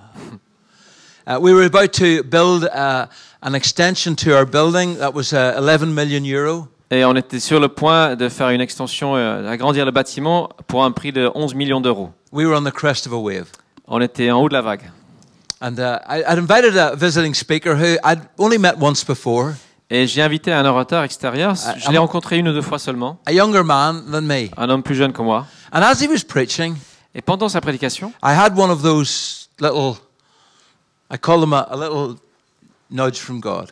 [1.27, 3.07] Uh, we were about to build uh,
[3.43, 6.67] an extension to our building that was uh, 11 million euro.
[6.91, 10.83] Et on était sur le point de faire une extension, euh, d'agrandir le bâtiment pour
[10.83, 12.09] un prix de 11 millions d'euros.
[12.31, 13.45] We were on the crest of a wave.
[13.87, 14.89] On était en haut de la vague.
[15.61, 19.55] And uh, I, I'd invited a visiting speaker who I'd only met once before,
[19.91, 21.55] Et j'ai invité un orateur extérieur.
[21.55, 23.19] Je l'ai rencontré une ou deux fois seulement.
[23.25, 24.49] a younger man than me.
[24.55, 25.47] Un homme plus jeune que moi.
[25.73, 26.75] And as he was preaching,
[27.15, 29.95] Et pendant sa prédication, I had one of those little,
[31.11, 32.17] I call them a, a little
[32.91, 33.71] nudge from God.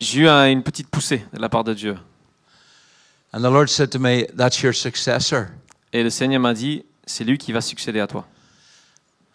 [0.00, 1.96] j'ai eu un- une petite poussée de la part de Dieu.
[3.32, 5.46] And the Lord said to me, That's your successor.
[5.92, 8.24] Et le Seigneur m'a dit, c'est lui qui va succéder à toi.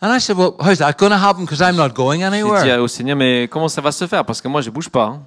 [0.01, 1.45] And I said, Well, how's that going to happen?
[1.45, 2.79] Because I'm not going J'ai dit anywhere.
[2.81, 4.25] au Seigneur, mais comment ça va se faire?
[4.25, 5.05] Parce que moi, je bouge pas.
[5.05, 5.21] hein.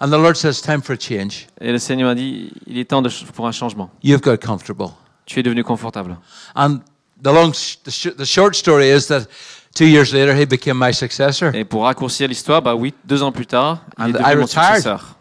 [0.00, 1.46] And the Lord says, Time for a change.
[1.60, 3.90] Et le Seigneur m'a dit, il est temps de pour un changement.
[4.02, 4.90] You've got comfortable.
[5.26, 6.16] Tu es devenu confortable.
[6.54, 6.80] And
[7.22, 7.52] the long,
[7.84, 9.26] the, sh- the short story is that
[9.74, 11.50] two years later, he became my successor.
[11.54, 14.36] Et pour raccourcir l'histoire, bah oui, deux ans plus tard, il And est I devenu
[14.36, 14.64] mon retired.
[14.74, 15.13] successeur.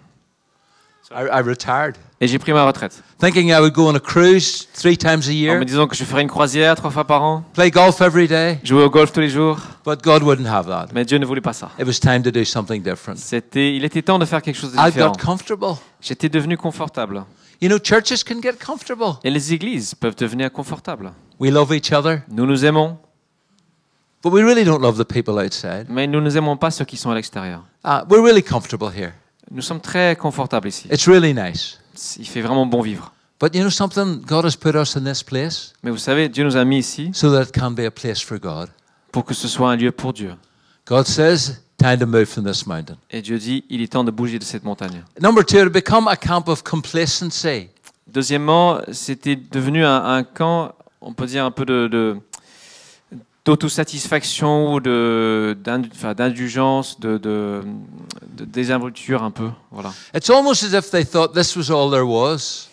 [1.16, 3.04] I, I retired, Et j'ai pris ma retraite.
[3.20, 5.96] thinking I would go on a cruise three times a En year, me disant que
[5.96, 8.60] je ferais une croisière trois fois par an, play golf every day.
[8.64, 9.58] jouer au golf tous les jours.
[9.86, 10.88] But God wouldn't have that.
[10.94, 11.70] Mais Dieu ne voulait pas ça.
[11.80, 13.18] It was time to do something different.
[13.18, 15.12] C'était, il était temps de faire quelque chose de I différent.
[15.12, 15.76] got comfortable.
[16.02, 17.24] J'étais devenu confortable.
[17.62, 19.18] You know, churches can get comfortable.
[19.24, 21.12] Et les églises peuvent devenir confortables.
[21.40, 22.98] We love each other, Nous nous aimons,
[24.24, 25.88] but we really don't love the people outside.
[25.90, 27.64] mais nous ne aimons pas ceux qui sont à l'extérieur.
[27.86, 29.12] Uh, we're really comfortable here.
[29.54, 30.88] Nous sommes très confortables ici.
[30.92, 31.80] It's really nice.
[32.18, 33.12] Il fait vraiment bon vivre.
[33.40, 34.22] But you know something?
[34.26, 37.12] God has put us in this place Mais vous savez, Dieu nous a mis ici
[37.14, 38.70] so that it can be a place for God.
[39.12, 40.34] pour que ce soit un lieu pour Dieu.
[40.88, 42.98] God says, time to move from this mountain.
[43.12, 45.04] Et Dieu dit, il est temps de bouger de cette montagne.
[45.22, 47.70] Number two, to become a camp of complacency.
[48.08, 52.18] Deuxièmement, c'était devenu un, un camp, on peut dire un peu de, de-
[53.46, 57.62] d'autosatisfaction ou de, d'indulgence, de, de,
[58.38, 59.50] de désinvolture un peu.
[59.72, 59.94] Voilà.
[60.16, 62.68] It's almost as if they thought this was all there was.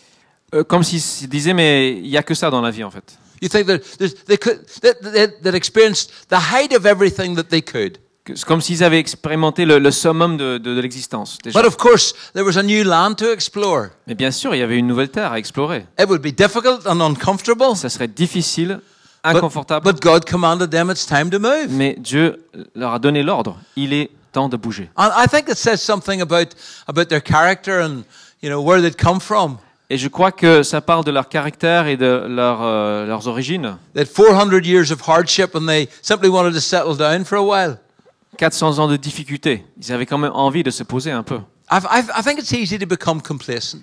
[0.55, 3.19] Euh, comme s'ils disaient, mais il n'y a que ça dans la vie en fait.
[3.43, 3.79] You think that
[4.27, 7.99] they could that, that, that experienced the height of everything that they could.
[8.27, 11.39] C'est comme s'ils avaient expérimenté le, le summum de, de- de l'existence.
[11.47, 13.89] But of course, there was a new land to explore.
[14.07, 15.87] Mais bien sûr, il y avait une nouvelle terre à explorer.
[15.99, 17.75] It would be difficult and uncomfortable.
[17.77, 18.81] Ça serait difficile,
[19.25, 21.69] inconfortable, but God commanded them it's time to move.
[21.71, 23.59] mais Dieu leur a donné l'ordre.
[23.77, 24.91] Il est temps de bouger.
[24.97, 26.55] And I think it says something about,
[26.87, 28.05] about their character and
[28.43, 29.59] you know where they'd come from.
[29.93, 33.77] Et je crois que ça parle de leur caractère et de leur, euh, leurs origines.
[33.97, 37.77] Had 400 years of hardship and they simply wanted to settle down for a while.
[38.39, 39.65] 400 ans de difficultés.
[39.83, 41.41] Ils avaient quand même envie de se poser un peu.
[41.73, 43.83] I, I, I think it's easy to become complacent.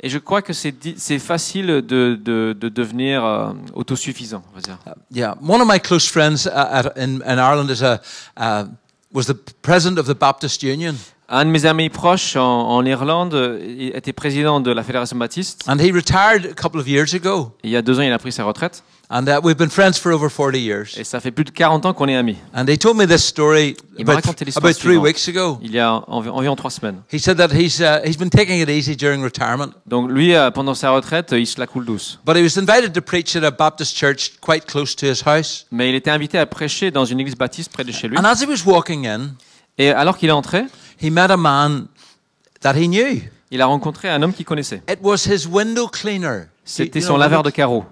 [0.00, 4.78] Et je crois que c'est facile de, de, de devenir euh, autosuffisant, on va dire.
[5.10, 8.00] Yeah, one of my close friends uh, at, in, in Ireland is a,
[8.36, 8.64] uh,
[9.12, 10.94] was the president of the Baptist Union,
[11.26, 12.42] Un de mes amis proches en,
[12.76, 13.58] en Irlande
[13.94, 15.64] était président de la Fédération Baptiste.
[15.66, 17.52] and he retired a couple of years ago.
[17.62, 18.82] Il y a deux ans, il a pris sa retraite.
[19.16, 20.98] And uh, we've been friends for over 40 years.
[20.98, 22.36] Et ça fait plus de 40 ans qu'on est amis.
[22.52, 25.04] And he told me this story Il m'a about, raconté l'histoire about three suivante.
[25.04, 25.58] weeks ago.
[25.62, 26.96] Il y a envi- environ trois semaines.
[27.12, 30.50] He said that he's, uh, he's been taking it easy during retirement, Donc lui, euh,
[30.50, 32.18] pendant sa retraite, euh, il se la coule douce.
[32.26, 35.66] but he was invited to preach at a Baptist church quite close to his house.
[35.70, 38.18] Mais il était invité à prêcher dans une église baptiste près de chez lui.
[38.18, 39.34] And as he was walking in,
[39.78, 40.64] Et alors qu'il est entré,
[41.00, 41.86] he met a man
[42.62, 43.20] that he knew.
[43.52, 44.82] il a rencontré un homme qu'il connaissait.
[44.90, 46.46] It was his window cleaner.
[46.64, 47.84] C'était You son laveur de carreaux.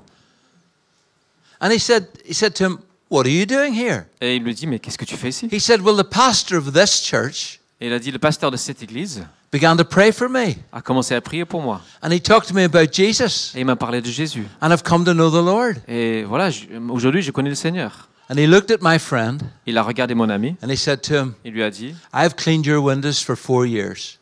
[1.62, 4.04] And he said, he said to him, What are you doing here?
[4.20, 5.48] Et il lui dit, mais qu'est-ce que tu fais ici?
[5.52, 8.56] He said, Well, the pastor of this church Et il a dit, le pasteur de
[8.56, 10.54] cette église began to pray for me.
[10.72, 11.80] a commencé à prier pour moi.
[12.02, 13.52] And he talked to me about Jesus.
[13.54, 14.44] Et il m'a parlé de Jésus.
[14.60, 15.74] And I've come to know the Lord.
[15.88, 18.08] Et voilà, je- aujourd'hui, je connais le Seigneur.
[18.30, 20.56] And he looked at my friend Il a regardé mon ami.
[20.62, 23.36] and he said to him, Il lui a dit, I have cleaned your windows for
[23.36, 24.18] four years.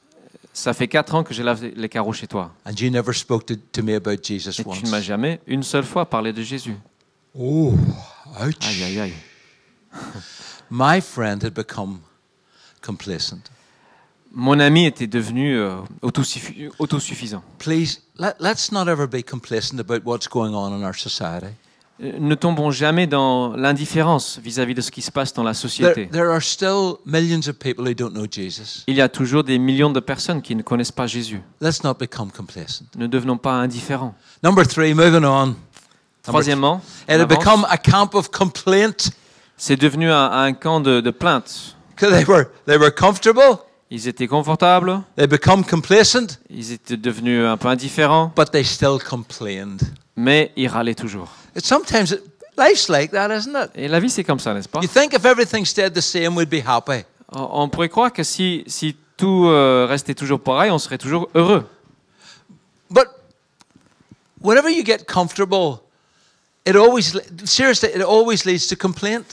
[0.53, 2.51] ça fait quatre ans que j'ai lavé les carreaux chez toi.
[2.67, 5.05] And you never spoke to, to me about Jesus Et tu ne m'as once.
[5.05, 6.75] jamais une seule fois parlé de Jésus.
[7.39, 7.75] Oh,
[8.39, 8.67] Aïe, ouch.
[8.85, 9.13] aïe, aïe.
[10.71, 12.01] My friend had become
[12.83, 13.51] complacent.
[14.33, 17.43] Mon ami était devenu euh, autosuffi- autosuffisant.
[17.59, 21.49] Please, let, let's not ever be complacent about what's going on in our society.
[22.01, 25.61] Euh, Ne tombons jamais dans l'indifférence vis-à-vis de ce qui se passe dans la There,
[25.61, 26.09] société.
[26.09, 28.85] there are still millions of people who don't know Jesus.
[28.87, 31.43] Il y a toujours des millions de personnes qui ne connaissent pas Jésus.
[31.61, 32.85] Let's not become complacent.
[32.97, 34.15] Ne devenons pas indifférents.
[34.45, 35.57] Number three, moving on.
[36.23, 36.81] Troisièmement,
[37.29, 39.11] become a camp of complaint
[39.57, 41.77] c'est devenu un, un camp de, de plainte.
[41.95, 43.59] because they were they were comfortable.
[43.91, 48.99] Ils étaient confortables, They become complacent, ils étaient devenus un peu indifférents, but they still
[48.99, 49.83] complained.
[50.17, 51.29] mais ils râlaient toujours.
[51.57, 52.23] It, sometimes it,
[52.57, 53.71] life's like that, isn't it?
[53.75, 54.81] Et la vie, c'est comme ça, n'est-ce pas?
[54.81, 57.05] You think if everything stayed the same, we'd be happy.
[57.33, 61.29] on, on pourrait croire que si, si tout euh, restait toujours pareil, on serait toujours
[61.35, 61.67] heureux.
[62.91, 63.09] But
[64.41, 65.81] whenever you get comfortable,
[66.67, 69.25] it always seriously it always leads to complaint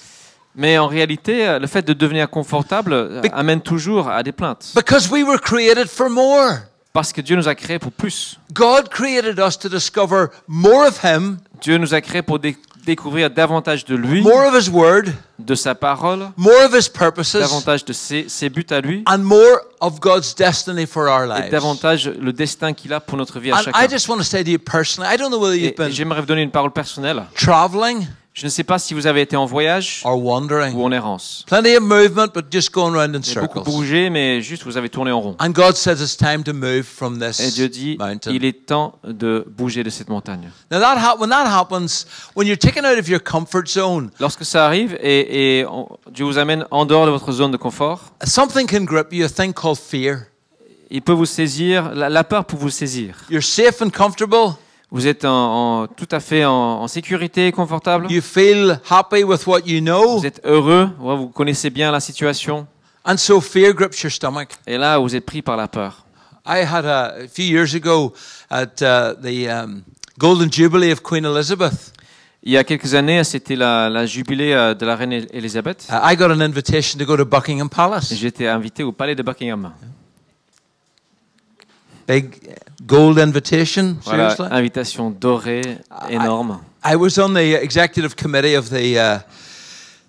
[0.55, 4.31] Mais en réalité, euh, le fait de devenir confortable euh, Bec- amène toujours à des
[4.31, 4.71] plaintes.
[4.75, 6.61] because we were created for more.
[6.93, 8.39] Parce que Dieu nous a créés pour plus.
[8.53, 13.29] God created us to discover more of Him, Dieu nous a créés pour dé- découvrir
[13.29, 17.85] davantage de lui, more of His Word, de sa parole, more of His purposes, davantage
[17.85, 22.07] de ses, ses buts à lui, and more of God's destiny for our et davantage
[22.07, 23.87] le destin qu'il a pour notre vie à And I chacun.
[23.89, 26.21] just want to say to you personally, I don't know whether Et you've been J'aimerais
[26.21, 27.23] vous donner une parole personnelle.
[27.35, 28.07] traveling
[28.39, 30.75] Je ne sais pas si vous avez été en voyage or ou wandering.
[30.79, 31.43] en errance.
[31.47, 33.63] Plenty of movement, but just going around in avez beaucoup circles.
[33.71, 35.35] bougé, mais juste vous avez tourné en rond.
[35.39, 38.29] And God says it's time to move from Et this Dieu dit, mountain.
[38.31, 40.51] il est temps de bouger de cette montagne.
[40.69, 44.67] Now that when that happens, when you're taken out of your comfort zone, Lorsque ça
[44.67, 48.67] arrive et, et on- Dieu vous amène en dehors de votre zone de confort, something
[48.67, 50.27] can grip you, a thing called fear.
[50.91, 53.15] il peut vous saisir, la, la peur peut vous saisir.
[53.31, 54.53] You're safe and comfortable.
[54.89, 58.07] Vous êtes en, en- tout à fait en, en sécurité, confortable.
[58.09, 60.19] You feel happy with what you know.
[60.19, 62.65] Vous êtes heureux, ouais, vous connaissez bien la situation.
[63.05, 64.49] And so fear grips your stomach.
[64.65, 66.05] Et là, vous êtes pris par la peur.
[66.45, 68.13] I had a, a few years ago
[68.49, 69.83] at uh, the um,
[70.17, 71.93] Golden Jubilee of Queen Elizabeth.
[72.43, 75.85] Il y a quelques années, c'était la, la jubilée euh, de la reine Élisabeth.
[75.89, 78.13] Uh, I got an invitation to go to Buckingham Et Palace.
[78.13, 79.73] J'étais invité au palais de Buckingham.
[82.07, 83.97] Big gold invitation.
[84.05, 84.57] Voilà, Seriously.
[84.57, 85.77] invitation dorée,
[86.09, 86.61] énorme.
[86.83, 89.19] I was on the executive committee of the uh,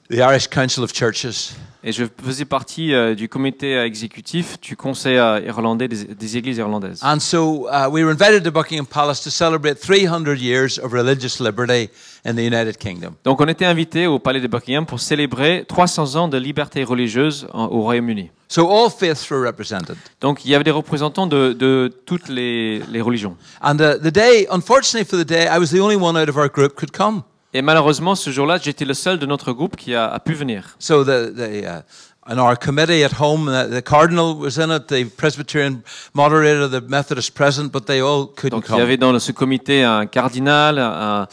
[0.09, 1.57] the Irish Council of Churches.
[1.85, 6.37] Et je faisais partie euh, du comité euh, exécutif du Conseil euh, irlandais des, des
[6.37, 7.01] églises irlandaises.
[7.05, 11.39] And so uh, we were invited to Buckingham Palace to celebrate 300 years of religious
[11.41, 11.89] liberty
[12.25, 13.13] in the United Kingdom.
[13.23, 17.47] Donc on était invité au palais de Buckingham pour célébrer 300 ans de liberté religieuse
[17.53, 18.31] en- au Royaume-Uni.
[18.49, 19.97] So all faiths were represented.
[20.21, 23.37] Donc il y avait des représentants de, de toutes les, les religions.
[23.63, 26.37] And uh, the day, unfortunately for the day, I was the only one out of
[26.37, 27.23] our group could come.
[27.55, 30.77] Et malheureusement, ce jour-là, j'étais le seul de notre groupe qui a, a pu venir.
[30.79, 35.05] So the, the uh, our committee at home, uh, the cardinal was in it, the
[35.17, 35.83] Presbyterian
[36.13, 38.81] moderator, the Methodist president, but they all couldn't Donc il y come.
[38.83, 41.27] avait dans ce comité un cardinal, un,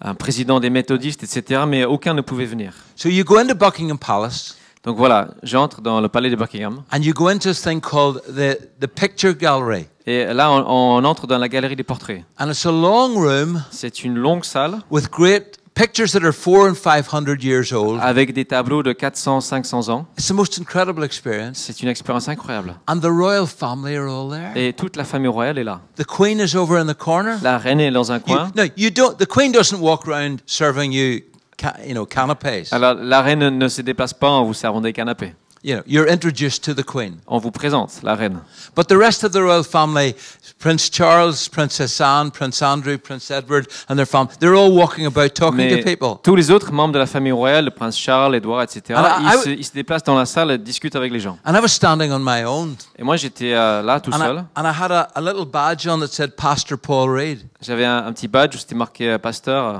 [0.00, 1.62] un président des méthodistes, etc.
[1.68, 2.72] Mais aucun ne pouvait venir.
[2.96, 6.82] So you go into Buckingham Palace Donc voilà, j'entre dans le palais de Buckingham.
[6.90, 9.86] and you go into this thing called the, the picture gallery.
[10.06, 10.64] Et là, on,
[10.98, 12.24] on entre dans la galerie des portraits.
[12.38, 16.68] And it's a long room C'est une longue salle with great pictures that are four
[16.68, 17.98] and five hundred years old.
[18.02, 20.06] avec des tableaux de 400, 500 ans.
[20.18, 21.56] It's the most incredible experience.
[21.58, 22.74] C'est une expérience incroyable.
[22.88, 24.50] And the royal family are all there.
[24.56, 25.80] Et toute la famille royale est là.
[25.96, 27.36] The queen is over in the corner.
[27.42, 28.50] La reine est dans un You, coin.
[28.56, 29.16] no, you don't.
[29.16, 31.20] The queen doesn't walk around serving you,
[31.58, 32.72] ca- you know, canapes.
[32.72, 35.34] Alors la reine ne se déplace pas en vous servant des canapés.
[35.64, 37.18] You know, you're introduced to the queen.
[37.28, 38.40] On vous présente la reine.
[38.74, 40.16] But the rest of the royal family,
[40.58, 45.34] Prince Charles, Princess Anne, Prince Andrew, Prince Edward, and their family, they're all walking about
[45.34, 46.18] talking to Mais people.
[46.24, 49.36] tous les autres membres de la famille royale, le prince Charles, Édouard, etc., ils, ah
[49.36, 51.38] se, ils se déplacent dans la salle et discutent avec les gens.
[51.44, 54.36] And I was standing on my own, Et moi, j'étais euh, là tout and seul.
[54.38, 57.38] I, and I had a, a little badge on that said Pastor Paul Reed.
[57.60, 59.64] J'avais un, un petit badge où c'était marqué euh, pasteur.
[59.64, 59.78] euh,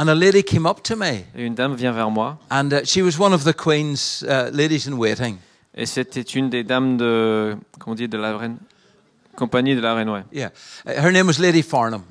[0.00, 2.38] And a lady came up to me, Et une dame vient vers moi.
[2.50, 5.38] and uh, she was one of the Queen's uh, ladies in waiting.
[5.74, 8.56] Et c'était une des dames de, comment on dit, de la reine,
[9.36, 10.24] compagnie de la reine, ouais.
[10.32, 10.50] Yeah,
[10.86, 12.02] Uh, her name was Lady Farnham.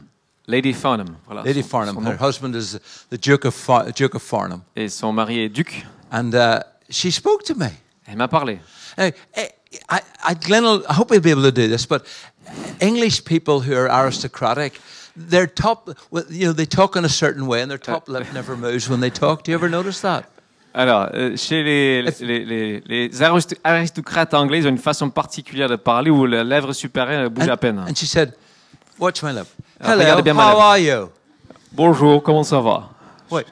[0.48, 1.18] Lady Farnham.
[1.28, 1.96] Voilà, Lady son- Farnham.
[1.96, 2.78] son Her husband is
[3.10, 5.84] the Duke of Fa- Duke of Farnham, Et son mari est duc.
[6.12, 6.60] and uh,
[6.92, 7.70] she spoke to me.
[8.08, 8.60] Elle m'a parlé.
[9.00, 9.48] Now, eh,
[9.90, 10.00] I,
[10.30, 12.04] I, Glenn, will- I hope he'll be able to do this, but
[12.82, 14.74] English people who are aristocratic,
[15.30, 15.90] their top,
[16.30, 19.00] you know, they talk in a certain way, and their top lip never moves when
[19.02, 19.44] they talk.
[19.44, 20.24] Do you ever notice that?
[20.74, 25.10] Alors, euh, chez les, Est-ce- les, les, les aristo- aristocrates anglais, ils ont une façon
[25.10, 27.80] particulière de parler où la lèvre supérieure bouge And, à peine.
[27.80, 28.34] and she said,
[29.00, 29.48] "Watch my lip.
[29.82, 31.10] Ah, Hello, bien how are you?
[31.72, 32.90] Bonjour, comment ça va?
[33.32, 33.46] Wait,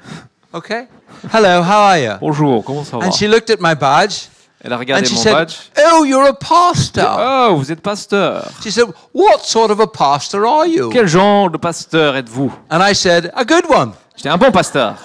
[0.54, 0.88] okay.
[1.34, 3.06] Hello, how are you?" Bonjour, comment ça va?
[3.08, 4.28] And she looked at my badge,
[4.64, 5.56] Elle a and regardé she mon said, badge.
[5.92, 8.50] "Oh, you're a pastor." Oh, vous êtes pasteur.
[8.64, 12.52] She said, "What sort of a pastor are you?" Quel genre de pasteur êtes-vous?
[12.72, 14.96] And I said, "A good one." J'étais un bon pasteur.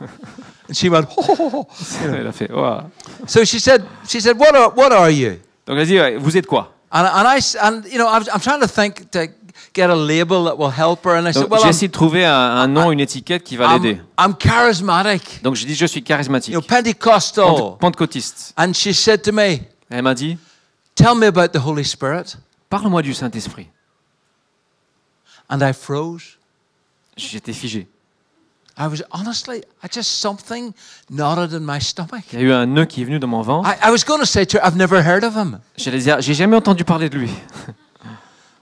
[0.68, 1.66] And she went, "Ho, ho, ho, ho."
[2.04, 2.84] Elle a fait, Ouah.
[3.26, 6.36] So she said, "She said, what are what are you?" Donc elle dit, ouais, vous
[6.36, 6.72] êtes quoi?
[6.92, 9.28] And, and I and you know I'm, I'm trying to think to
[9.74, 11.16] get a label that will help her.
[11.16, 13.56] And I said, well, j'ai I'm, essayé de trouver un, un nom, une étiquette qui
[13.56, 14.00] va l'aider.
[14.18, 17.44] I'm, charismatic, Donc j'ai dit je suis charismatique, you know, Pentecostal.
[17.44, 18.54] Pente- pentecôtiste.
[18.56, 19.60] And she said to me,
[19.90, 20.38] Elle m'a dit
[20.94, 22.36] tell me about the Holy Spirit.
[22.70, 23.68] parle-moi du Saint-Esprit.
[25.48, 26.38] And I froze.
[27.16, 27.86] J'étais figé.
[28.78, 30.72] I was honestly, I just something
[31.10, 32.24] knotted in my stomach.
[32.32, 33.68] Il y a eu un nœud qui est venu dans mon ventre.
[33.68, 36.20] I, I was going to say to her, I've never heard of him, J'allais dire
[36.20, 37.30] j'ai jamais entendu parler de lui.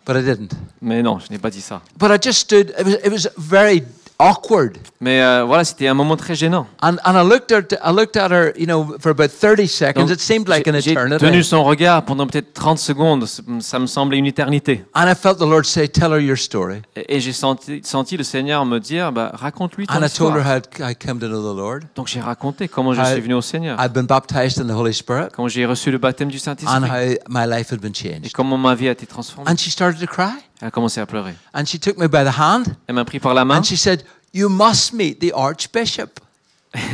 [0.05, 0.53] but I didn't.
[0.81, 1.83] Mais non, je n'ai pas dit ça.
[1.99, 3.83] But I just stood, it was, it was very
[4.21, 4.77] awkward.
[5.01, 6.67] Mais euh, voilà, c'était un moment très gênant.
[6.83, 10.01] And, and I, looked at, I looked at her, you know, for about 30 seconds.
[10.07, 11.25] Donc, it seemed like an j'ai j'ai eternity.
[11.25, 13.25] tenu son regard pendant peut-être 30 secondes.
[13.27, 14.85] Ça- me semblait une éternité.
[14.95, 16.83] And I felt the Lord say, Tell her your story.
[16.97, 20.35] Et, et j'ai senti, senti le Seigneur me dire bah, raconte-lui ton And I told
[20.37, 20.61] her histoire.
[20.81, 21.81] how I come to know the Lord.
[21.97, 24.77] Donc j'ai raconté comment je I- suis venu au Seigneur, I'd been baptized in the
[24.77, 27.93] Holy Spirit comment j'ai reçu le baptême du and Saint-Esprit how my life had been
[27.93, 28.33] et changed.
[28.35, 29.51] comment ma vie a été transformée.
[29.51, 30.33] And she started to cry.
[30.61, 31.35] Elle a commencé à pleurer.
[31.55, 33.59] And she took me by the hand Elle m'a pris par la main.
[33.61, 36.21] and she said, You must meet the Archbishop.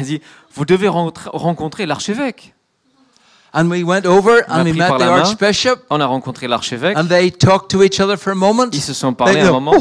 [0.03, 0.21] Dit
[0.55, 2.55] vous devez rencontrer- l'archevêque.
[3.53, 5.03] And we went over and we met the.
[5.03, 6.97] Archbishop On a rencontré l'archevêque.
[6.97, 8.69] and they talked to each other for a moment.
[8.73, 9.73] Ils se sont parlé un moment.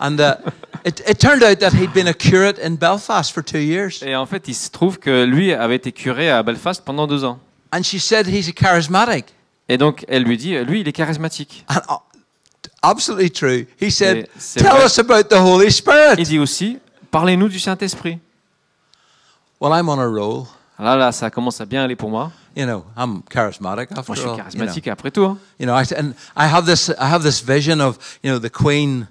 [0.00, 0.34] And uh,
[0.84, 4.02] it, it turned out that he'd been a curate in Belfast for two years.
[4.02, 7.24] Et en fait, il se trouve que lui avait été curé à Belfast pendant deux
[7.24, 7.38] ans.
[7.72, 9.26] And she said he's a charismatic.
[9.68, 11.64] Et donc, elle lui dit, lui, il est charismatique.
[11.68, 12.13] And uh,
[12.90, 13.66] absolutely true.
[13.80, 14.84] He said, Tell vrai.
[14.84, 16.22] us about the Holy Il Spirit.
[16.24, 16.78] dit aussi,
[17.10, 18.18] parlez-nous du Saint-Esprit.
[19.60, 20.46] Well, I'm on a roll.
[20.78, 22.32] Là, là, ça commence à bien aller pour moi.
[22.56, 24.36] You know, I'm charismatic after Moi, je suis all.
[24.36, 25.24] You know, charismatique après tout.
[25.24, 25.38] hein.
[25.58, 28.50] you know I, and I have this, I have this vision of, you know, the
[28.50, 29.06] Queen,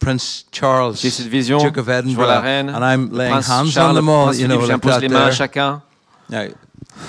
[0.00, 3.30] Prince Charles, J'ai cette vision, Duke of je vois Edinburgh, la reine, and I'm laying
[3.32, 5.30] prince hands Charles, on them all, prince you know, like j'impose that les mains à
[5.30, 5.82] chacun.
[6.28, 6.46] Now,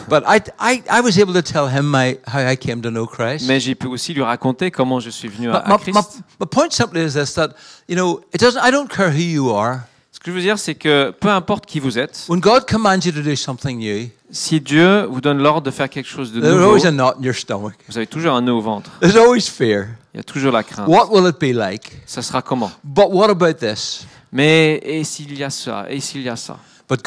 [0.10, 3.06] but I, I, I was able to tell him my, how I came to know
[3.06, 3.48] Christ.
[3.48, 5.94] Mais j'ai pu aussi lui raconter comment je suis venu à, à Christ.
[5.94, 6.02] my,
[6.40, 7.50] my point simply is this: that
[7.88, 8.62] you know, it doesn't.
[8.62, 9.82] I don't care who you are.
[10.12, 13.02] Ce que je veux dire, c'est que peu importe qui vous êtes, When God commands
[13.06, 16.42] you to do something new, si Dieu vous donne l'ordre de faire quelque chose de
[16.42, 17.76] there's nouveau, always a knot in your stomach.
[17.88, 18.90] vous avez toujours un nœud au ventre.
[19.04, 20.88] Il y a toujours la crainte.
[20.88, 22.02] What will it be like?
[22.06, 22.72] Ça sera comment?
[22.84, 24.08] But what about this?
[24.32, 25.86] Mais et s'il y a ça?
[25.90, 26.58] Et s'il y a ça?
[26.90, 27.02] But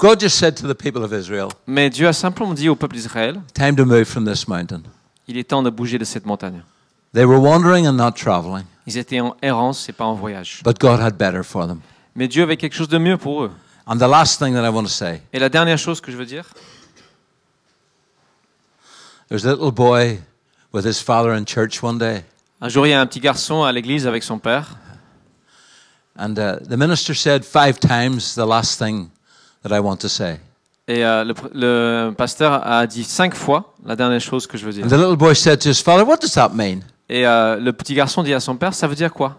[0.00, 2.96] God, just said to the people of Israel, Mais Dieu a simplement dit au peuple
[2.96, 4.82] d'Israël, "Time to move from this mountain."
[5.28, 6.62] il est temps de bouger de cette montagne.
[7.12, 10.62] They were wandering and not traveling, Ils étaient en errance et pas en voyage.
[10.64, 11.80] but God had better for them.
[12.14, 13.50] Mais Dieu avait quelque chose de mieux pour eux.
[13.86, 16.16] And the last thing that I want to say: Et la dernière chose que je
[16.16, 16.44] veux dire,
[19.28, 20.20] there's a little boy
[20.72, 22.24] with his father in church one day,
[22.62, 24.76] un jour il y a un petit garçon à l'église avec son père,
[26.18, 29.10] and uh, the minister said five times the last thing
[29.62, 30.38] that I want to say.
[30.88, 34.72] et euh, le, le pasteur a dit cinq fois la dernière chose que je veux
[34.72, 34.84] dire.
[34.84, 36.80] And the little boy said to his father, What does that mean?
[37.08, 39.36] Et euh, le petit garçon dit à son père, ça veut dire quoi?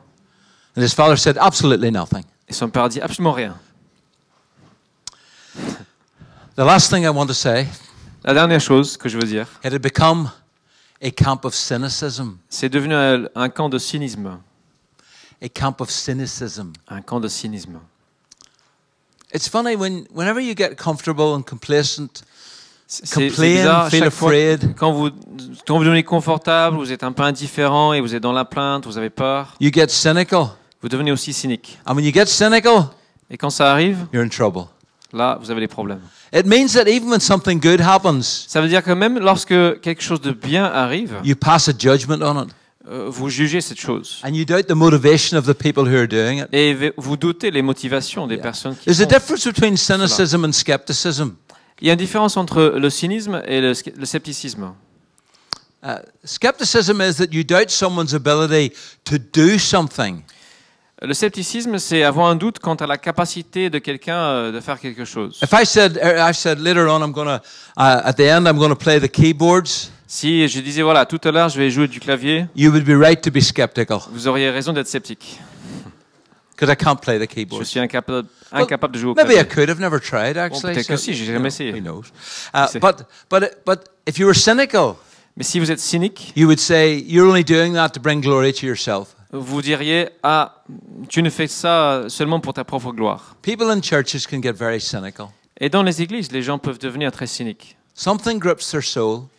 [0.78, 2.24] And his father said, Absolutely nothing.
[2.48, 3.56] Et son père dit absolument rien.
[6.56, 7.68] The last thing I want to say,
[8.24, 10.30] La dernière chose que je veux dire, it had become
[11.02, 12.38] a camp of cynicism.
[12.50, 14.38] c'est devenu un, un camp de cynisme.
[15.42, 16.72] A camp of cynicism.
[16.88, 17.80] Un camp de cynisme.
[19.34, 22.24] It's funny when whenever you get comfortable and complacent,
[22.88, 24.76] C'est bizarre, feel afraid.
[24.78, 25.10] quand vous,
[25.66, 28.86] quand vous devenez confortable, vous êtes un peu indifférent et vous êtes dans la plainte,
[28.86, 30.48] vous avez peur, you get cynical.
[30.82, 31.80] vous devenez aussi cynique.
[31.86, 32.88] And when you get cynical,
[33.30, 34.66] Et quand ça arrive, you're in trouble.
[35.14, 36.02] là, vous avez des problèmes.
[36.34, 40.02] It means that even when something good happens, Ça veut dire que même lorsque quelque
[40.02, 42.50] chose de bien arrive, you pass a judgment on it.
[42.92, 44.20] Euh, vous jugez cette chose.
[44.24, 46.48] And you doubt the motivation of the people who are doing it.
[46.52, 49.10] Et vous doutez les motivations des personnes qui There's a font.
[49.10, 51.36] difference between cynicism and skepticism.
[51.80, 54.74] Il y a une différence entre le cynisme et le, scepticisme.
[55.84, 58.72] Uh, skepticism is that you doubt someone's ability
[59.04, 60.22] to do something.
[61.02, 64.80] Le scepticisme, c'est avoir un doute quant à la capacité de quelqu'un euh, de faire
[64.80, 65.40] quelque chose.
[65.42, 67.42] If I said, er, I said later on, I'm going to,
[67.76, 71.22] uh, at the end, I'm going to play the keyboards, Si je disais, voilà, tout
[71.24, 74.28] à l'heure, je vais jouer du clavier, you would be right to be skeptical vous
[74.28, 75.40] auriez raison d'être sceptique.
[76.52, 77.64] because I can't play the Je keyboards.
[77.64, 78.28] suis incapable,
[78.94, 79.48] de jouer au Maybe I clavier.
[79.48, 79.70] could.
[79.70, 80.74] I've never tried actually.
[80.74, 81.72] peut-être que si, j'ai you jamais know, essayé.
[81.72, 82.12] Who knows?
[82.54, 82.82] Uh, sait?
[82.82, 84.98] but but but if you were cynical,
[85.38, 88.52] Mais si vous êtes cynique, you would say you're only doing that to bring glory
[88.52, 89.16] to yourself.
[89.32, 90.62] vous diriez, ah,
[91.08, 93.38] tu ne fais ça seulement pour ta propre gloire.
[93.44, 95.28] People in churches can get very cynical.
[95.58, 97.78] Et dans les églises, les gens peuvent devenir très cyniques.
[97.94, 99.30] Something grips their soul,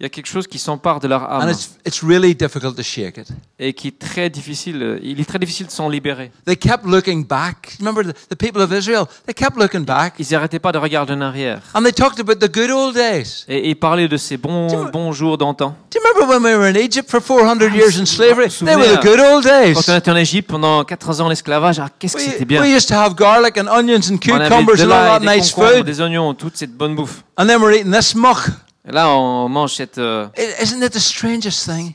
[0.00, 2.74] Il y a quelque chose qui s'empare de leur and âme it's, it's really difficult
[2.74, 3.26] to shake it.
[3.58, 4.98] et qui est très difficile.
[5.02, 6.32] Il est très difficile de s'en libérer.
[6.46, 7.76] They kept looking back.
[7.80, 9.04] Remember the, the people of Israel?
[9.26, 10.14] They kept looking back.
[10.18, 11.60] Ils n'arrêtaient pas de regarder en arrière.
[11.74, 13.44] And they talked about the good old days.
[13.46, 15.76] Et ils parlaient de ces bons, bons jours d'antan.
[15.90, 18.48] Do you remember when we were in Egypt for 400 years in slavery?
[18.48, 19.74] They were the good old days.
[19.74, 22.62] Quand on était en Égypte pendant 400 ans en esclavage, ah, qu'est-ce que c'était bien.
[22.62, 25.84] we used to have garlic and onions and cucumbers and all that nice food.
[25.84, 27.22] des oignons, toute cette bonne bouffe.
[27.36, 28.48] And then we're eating this muck.
[28.90, 29.98] Là, on mange cette...
[29.98, 30.28] euh,
[30.62, 31.94] Isn't it the strangest thing?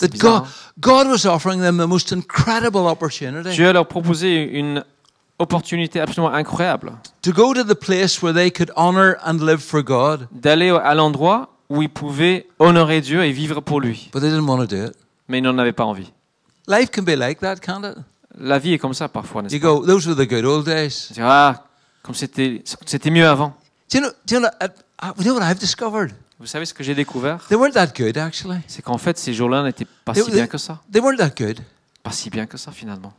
[0.00, 0.44] That God,
[0.78, 4.84] God was offering them the most incredible opportunity Dieu leur proposait une
[5.38, 6.92] opportunité absolument incroyable
[7.22, 10.94] to go to the place where they could honor and live for God, d'aller à
[10.94, 14.10] l'endroit où ils pouvaient honorer Dieu et vivre pour lui.
[14.12, 14.92] but they didn't want to do it.
[15.28, 16.12] Mais ils n'en avaient pas envie.
[16.68, 17.96] Life can be like that, can't it?
[18.38, 19.66] La vie est comme ça parfois, n'est-ce You pas?
[19.66, 21.10] go, those were the good old days.
[21.20, 21.64] Ah,
[22.02, 23.54] comme c'était c'était mieux avant.
[23.92, 24.48] Do you know, do you know,
[25.02, 26.12] uh, you know what I've discovered?
[26.38, 27.46] Vous savez ce que j'ai découvert?
[27.48, 28.60] They weren't that good, actually.
[28.66, 30.80] C'est qu'en fait, ces jours-là n'étaient pas They- si bien que ça.
[30.90, 31.60] They weren't that good.
[32.02, 33.12] Pas si bien que ça, finalement.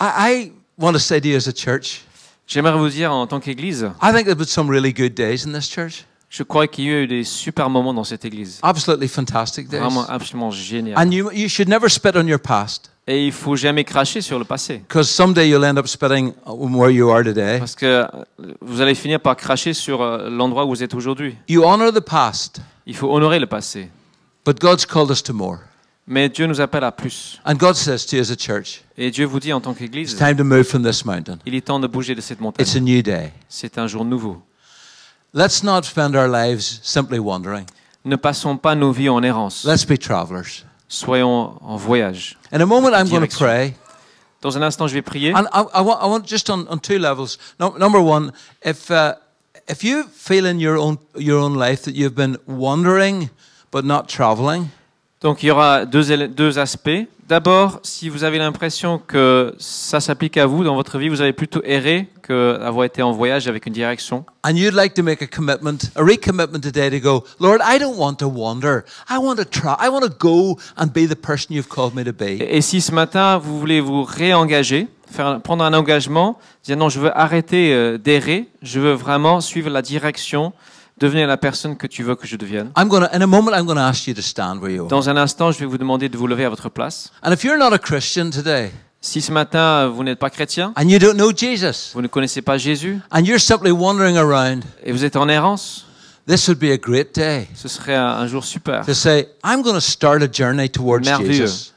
[0.00, 2.04] I, I want to say to you as a church,
[2.46, 5.52] J'aimerais vous dire, en tant qu'Église, I think there been some really good days in
[5.52, 6.04] this church.
[6.28, 8.58] je crois qu'il y a eu des super moments dans cette Église.
[8.62, 9.80] Absolutely fantastic days.
[9.80, 10.98] Vraiment absolument génial.
[10.98, 12.90] And you, you should never spit on your past.
[13.08, 14.78] Et il faut jamais cracher sur le passé.
[14.78, 17.58] Because someday you'll end up spitting on where you are today.
[17.58, 18.06] Parce que euh,
[18.60, 21.36] vous allez finir par cracher sur euh, l'endroit où vous êtes aujourd'hui.
[21.48, 23.90] You honor the past, Il faut honorer le passé.
[24.46, 25.58] but God's called us to more.
[26.06, 27.40] Mais Dieu nous appelle à plus.
[27.44, 29.78] And God says to you as a church, Et Dieu vous dit en tant it's
[29.80, 31.38] qu'Église, time to move from this mountain.
[31.46, 32.66] il est temps de bouger de cette It's montagne.
[32.76, 33.32] a new day.
[33.48, 34.40] C'est un jour nouveau.
[35.34, 37.64] Let's not spend our lives simply wandering.
[38.04, 39.64] Ne passons pas nos vies en errance.
[39.64, 40.64] Let's be travelers.
[40.92, 42.36] Soyons en voyage.
[42.52, 43.74] In a moment, I'm going to pray.
[44.42, 45.32] Dans un instant, je vais prier.
[45.32, 47.38] And I, I, want, I want just on, on two levels.
[47.58, 49.14] No, number one, if, uh,
[49.68, 53.30] if you feel in your own, your own life that you've been wandering
[53.70, 54.70] but not traveling,
[55.22, 57.06] Donc il y aura deux, deux aspects.
[57.28, 61.32] D'abord, si vous avez l'impression que ça s'applique à vous dans votre vie, vous allez
[61.32, 64.24] plutôt errer qu'avoir été en voyage avec une direction.
[64.44, 67.96] and you'd like to make a commitment, a recommitment today to go, Lord, I don't
[67.96, 68.84] want to wander.
[69.08, 69.76] I want to try.
[69.78, 72.42] I want to go and be the person you've called me to be.
[72.42, 76.98] Et, si ce matin, vous voulez vous réengager, faire, prendre un engagement, dire non, je
[76.98, 80.52] veux arrêter euh, d'errer, je veux vraiment suivre la direction,
[81.02, 82.70] devenir la personne que tu veux que je devienne.
[82.78, 84.88] I'm to, in a moment, I'm going to ask you to stand where you are.
[84.88, 87.10] Dans un instant, je vais vous demander de vous lever à votre place.
[87.22, 88.70] And if you're not a Christian today
[89.04, 92.40] Si ce matin, vous n'êtes pas chrétien, and you don't know Jesus vous ne connaissez
[92.40, 95.86] pas Jésus and you're simply wandering around, et vous êtes en errance,
[96.28, 99.62] this would be a great day ce serait un, un jour super to say, I'm
[99.62, 101.46] going to start a journey towards Merveilleux.
[101.46, 101.72] Jesus.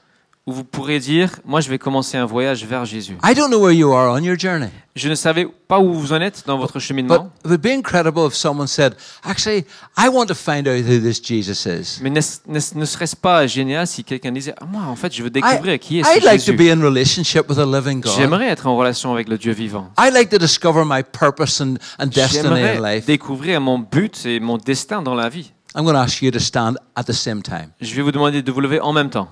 [0.48, 3.18] Où vous pourrez dire, moi je vais commencer un voyage vers Jésus.
[3.24, 6.14] I don't know where you are on your journey, Je ne savais pas où vous
[6.14, 8.94] en êtes dans votre but cheminement, it would be incredible if someone said,
[9.24, 9.66] Actually,
[9.98, 12.00] I want to find out who this Jesus is.
[12.02, 15.32] mais ne serait-ce pas génial si quelqu'un disait, ah, moi en fait je veux I,
[15.32, 16.58] découvrir qui est ce I'd like to Jésus.
[16.58, 18.14] be in relationship with a living God.
[18.16, 19.90] J'aimerais être en relation avec le Dieu vivant.
[20.00, 23.06] I'd like to discover my purpose and, and destiny in J'aimerais life.
[23.08, 25.54] découvrir mon but et mon destin dans la vie.
[25.76, 27.72] I'm going to ask you to stand at the same time.
[27.82, 29.28] Je vais vous demander de vous lever en même temps.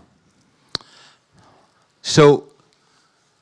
[2.05, 2.49] So,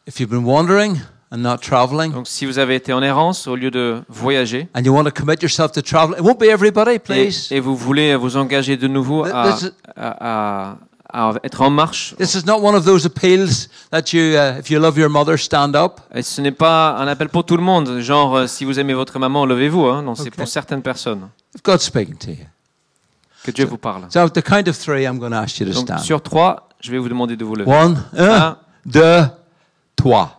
[0.05, 0.97] if you've been wandering
[1.31, 4.81] and not traveling, Donc si vous avez été en errance au lieu de voyager and
[4.83, 7.47] you want to commit yourself to travel, it won't be everybody, et, please.
[7.51, 10.77] et vous voulez vous engager de nouveau à, this is- à- à-
[11.13, 14.69] à être en marche, This is not one of those appeals that you, uh, if
[14.69, 15.99] you love your mother, stand up.
[16.13, 18.93] et ce n'est pas un appel pour tout le monde, genre euh, si vous aimez
[18.93, 19.85] votre maman, levez-vous.
[19.87, 20.03] Hein.
[20.03, 20.35] Non, c'est Ok.
[20.35, 22.45] pour certaines personnes If God's speaking to you.
[23.43, 24.05] Que Dieu vous parle.
[24.11, 25.99] So, the count of three, I'm going to ask you to Donc stand.
[25.99, 27.69] sur trois, je vais vous demander de vous lever.
[27.71, 29.23] One, un, Un, deux,
[29.95, 30.37] trois.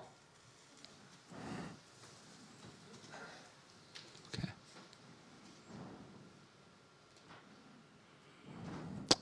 [4.32, 4.48] Okay.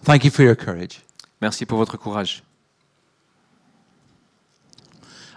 [0.05, 1.03] Thank you for your courage.
[1.41, 2.43] merci pour votre courage.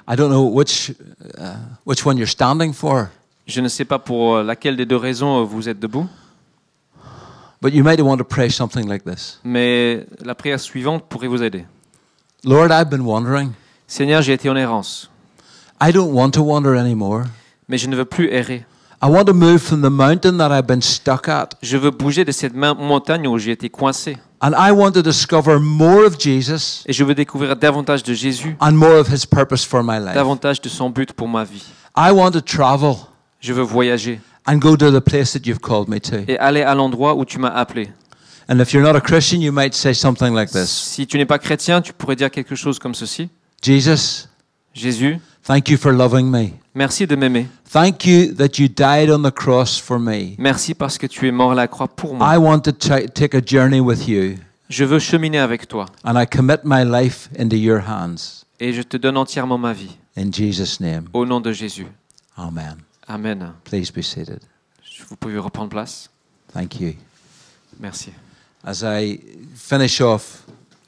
[0.06, 0.92] I don't know which,
[1.38, 3.08] uh, which one you're standing for,
[3.48, 6.08] Je ne sais pas pour euh, laquelle des deux raisons euh, vous êtes debout,
[7.64, 11.42] but you might want to pray something like this mais la prière suivante pourrait vous
[11.42, 11.66] aider.
[12.46, 13.54] Lord, I've been wandering.
[13.88, 15.10] Seigneur, j'ai été en errance,
[15.82, 17.24] I don't want to wander anymore.
[17.70, 18.66] mais je ne veux plus errer.
[19.02, 22.24] I want to move from the mountain that I've been stuck at, Je veux bouger
[22.26, 24.18] de cette montagne où j'ai été coincé.
[24.42, 28.56] and I want to discover more of Jesus Et je veux découvrir davantage de Jésus,
[28.60, 30.14] and more of his purpose for my life.
[30.14, 31.64] davantage de son but pour ma vie.
[31.98, 32.96] I want to travel
[33.40, 36.24] Je veux voyager and go to the place that you've called me to.
[36.28, 37.90] et aller à l'endroit où tu m'as appelé.
[38.50, 41.26] And if you're not a Christian, you might say something like this Si tu n'es
[41.26, 43.30] pas chrétien, tu pourrais dire quelque chose comme ceci.
[43.62, 44.28] Jesus,
[44.74, 46.54] Jésus, Thank you for loving me.
[46.74, 47.48] Merci de m'aimer.
[47.70, 50.36] Thank you that you died on the cross for me.
[50.38, 52.34] Merci parce que tu es mort à la croix pour moi.
[52.34, 54.36] I want to ta- take a journey with you,
[54.70, 58.44] Je veux cheminer avec toi and I commit my life into your hands.
[58.60, 59.98] et je te donne entièrement ma vie.
[60.18, 61.88] In Jesus' name, Au nom de Jésus.
[62.38, 62.78] Amen.
[63.08, 63.54] Amen.
[63.64, 64.40] Please be seated.
[65.10, 66.10] Vous pouvez reprendre place.
[66.54, 66.94] Thank you.
[67.80, 68.12] Merci.
[68.64, 69.20] As I
[69.56, 70.44] finish off,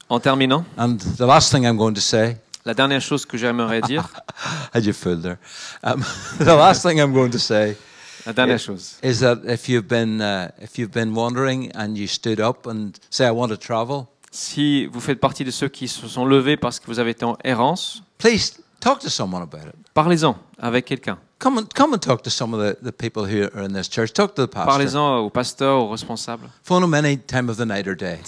[0.08, 3.80] En terminant, and the last thing I'm going to say, la dernière chose que j'aimerais
[3.82, 4.08] dire,
[4.72, 5.38] had you fooled there?
[5.82, 6.04] Um,
[6.38, 7.76] the last thing I'm going to say
[8.24, 12.06] la dernière chose, is that if you've been uh, if you've been wandering and you
[12.06, 15.88] stood up and say I want to travel, si vous faites partie de ceux qui
[15.88, 19.66] se sont levés parce que vous avez été en errance, please talk to someone about
[19.68, 19.74] it.
[19.92, 21.18] parlez-en avec quelqu'un.
[21.38, 23.88] Come and come and talk to some of the, the people who are in this
[23.88, 24.12] church.
[24.14, 24.70] Talk to the pastor.
[24.70, 26.48] Parlez-en au pasteur, au responsable.
[26.62, 28.18] Phone him any time of the night or day.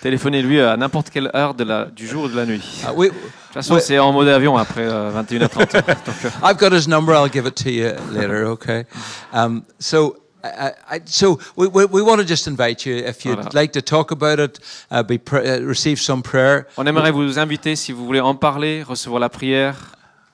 [0.00, 2.62] Téléphonez-lui à n'importe quelle heure de la, du jour ou de la nuit.
[2.88, 3.80] Uh, we, De toute façon, Ouais.
[3.80, 5.72] c'est en mode avion après euh, 21h30.
[6.06, 7.12] Donc, euh, I've got his number.
[7.14, 8.46] I'll give it to you later.
[8.52, 8.84] Okay.
[9.32, 10.16] Um, so.
[10.44, 13.54] I, I, so we, we, we want to just invite you if you'd Voilà.
[13.54, 14.60] like to talk about it,
[14.92, 16.68] uh, be pr- uh, receive some prayer.
[16.76, 19.74] on aimerait vous inviter, si vous voulez en parler, recevoir la prière.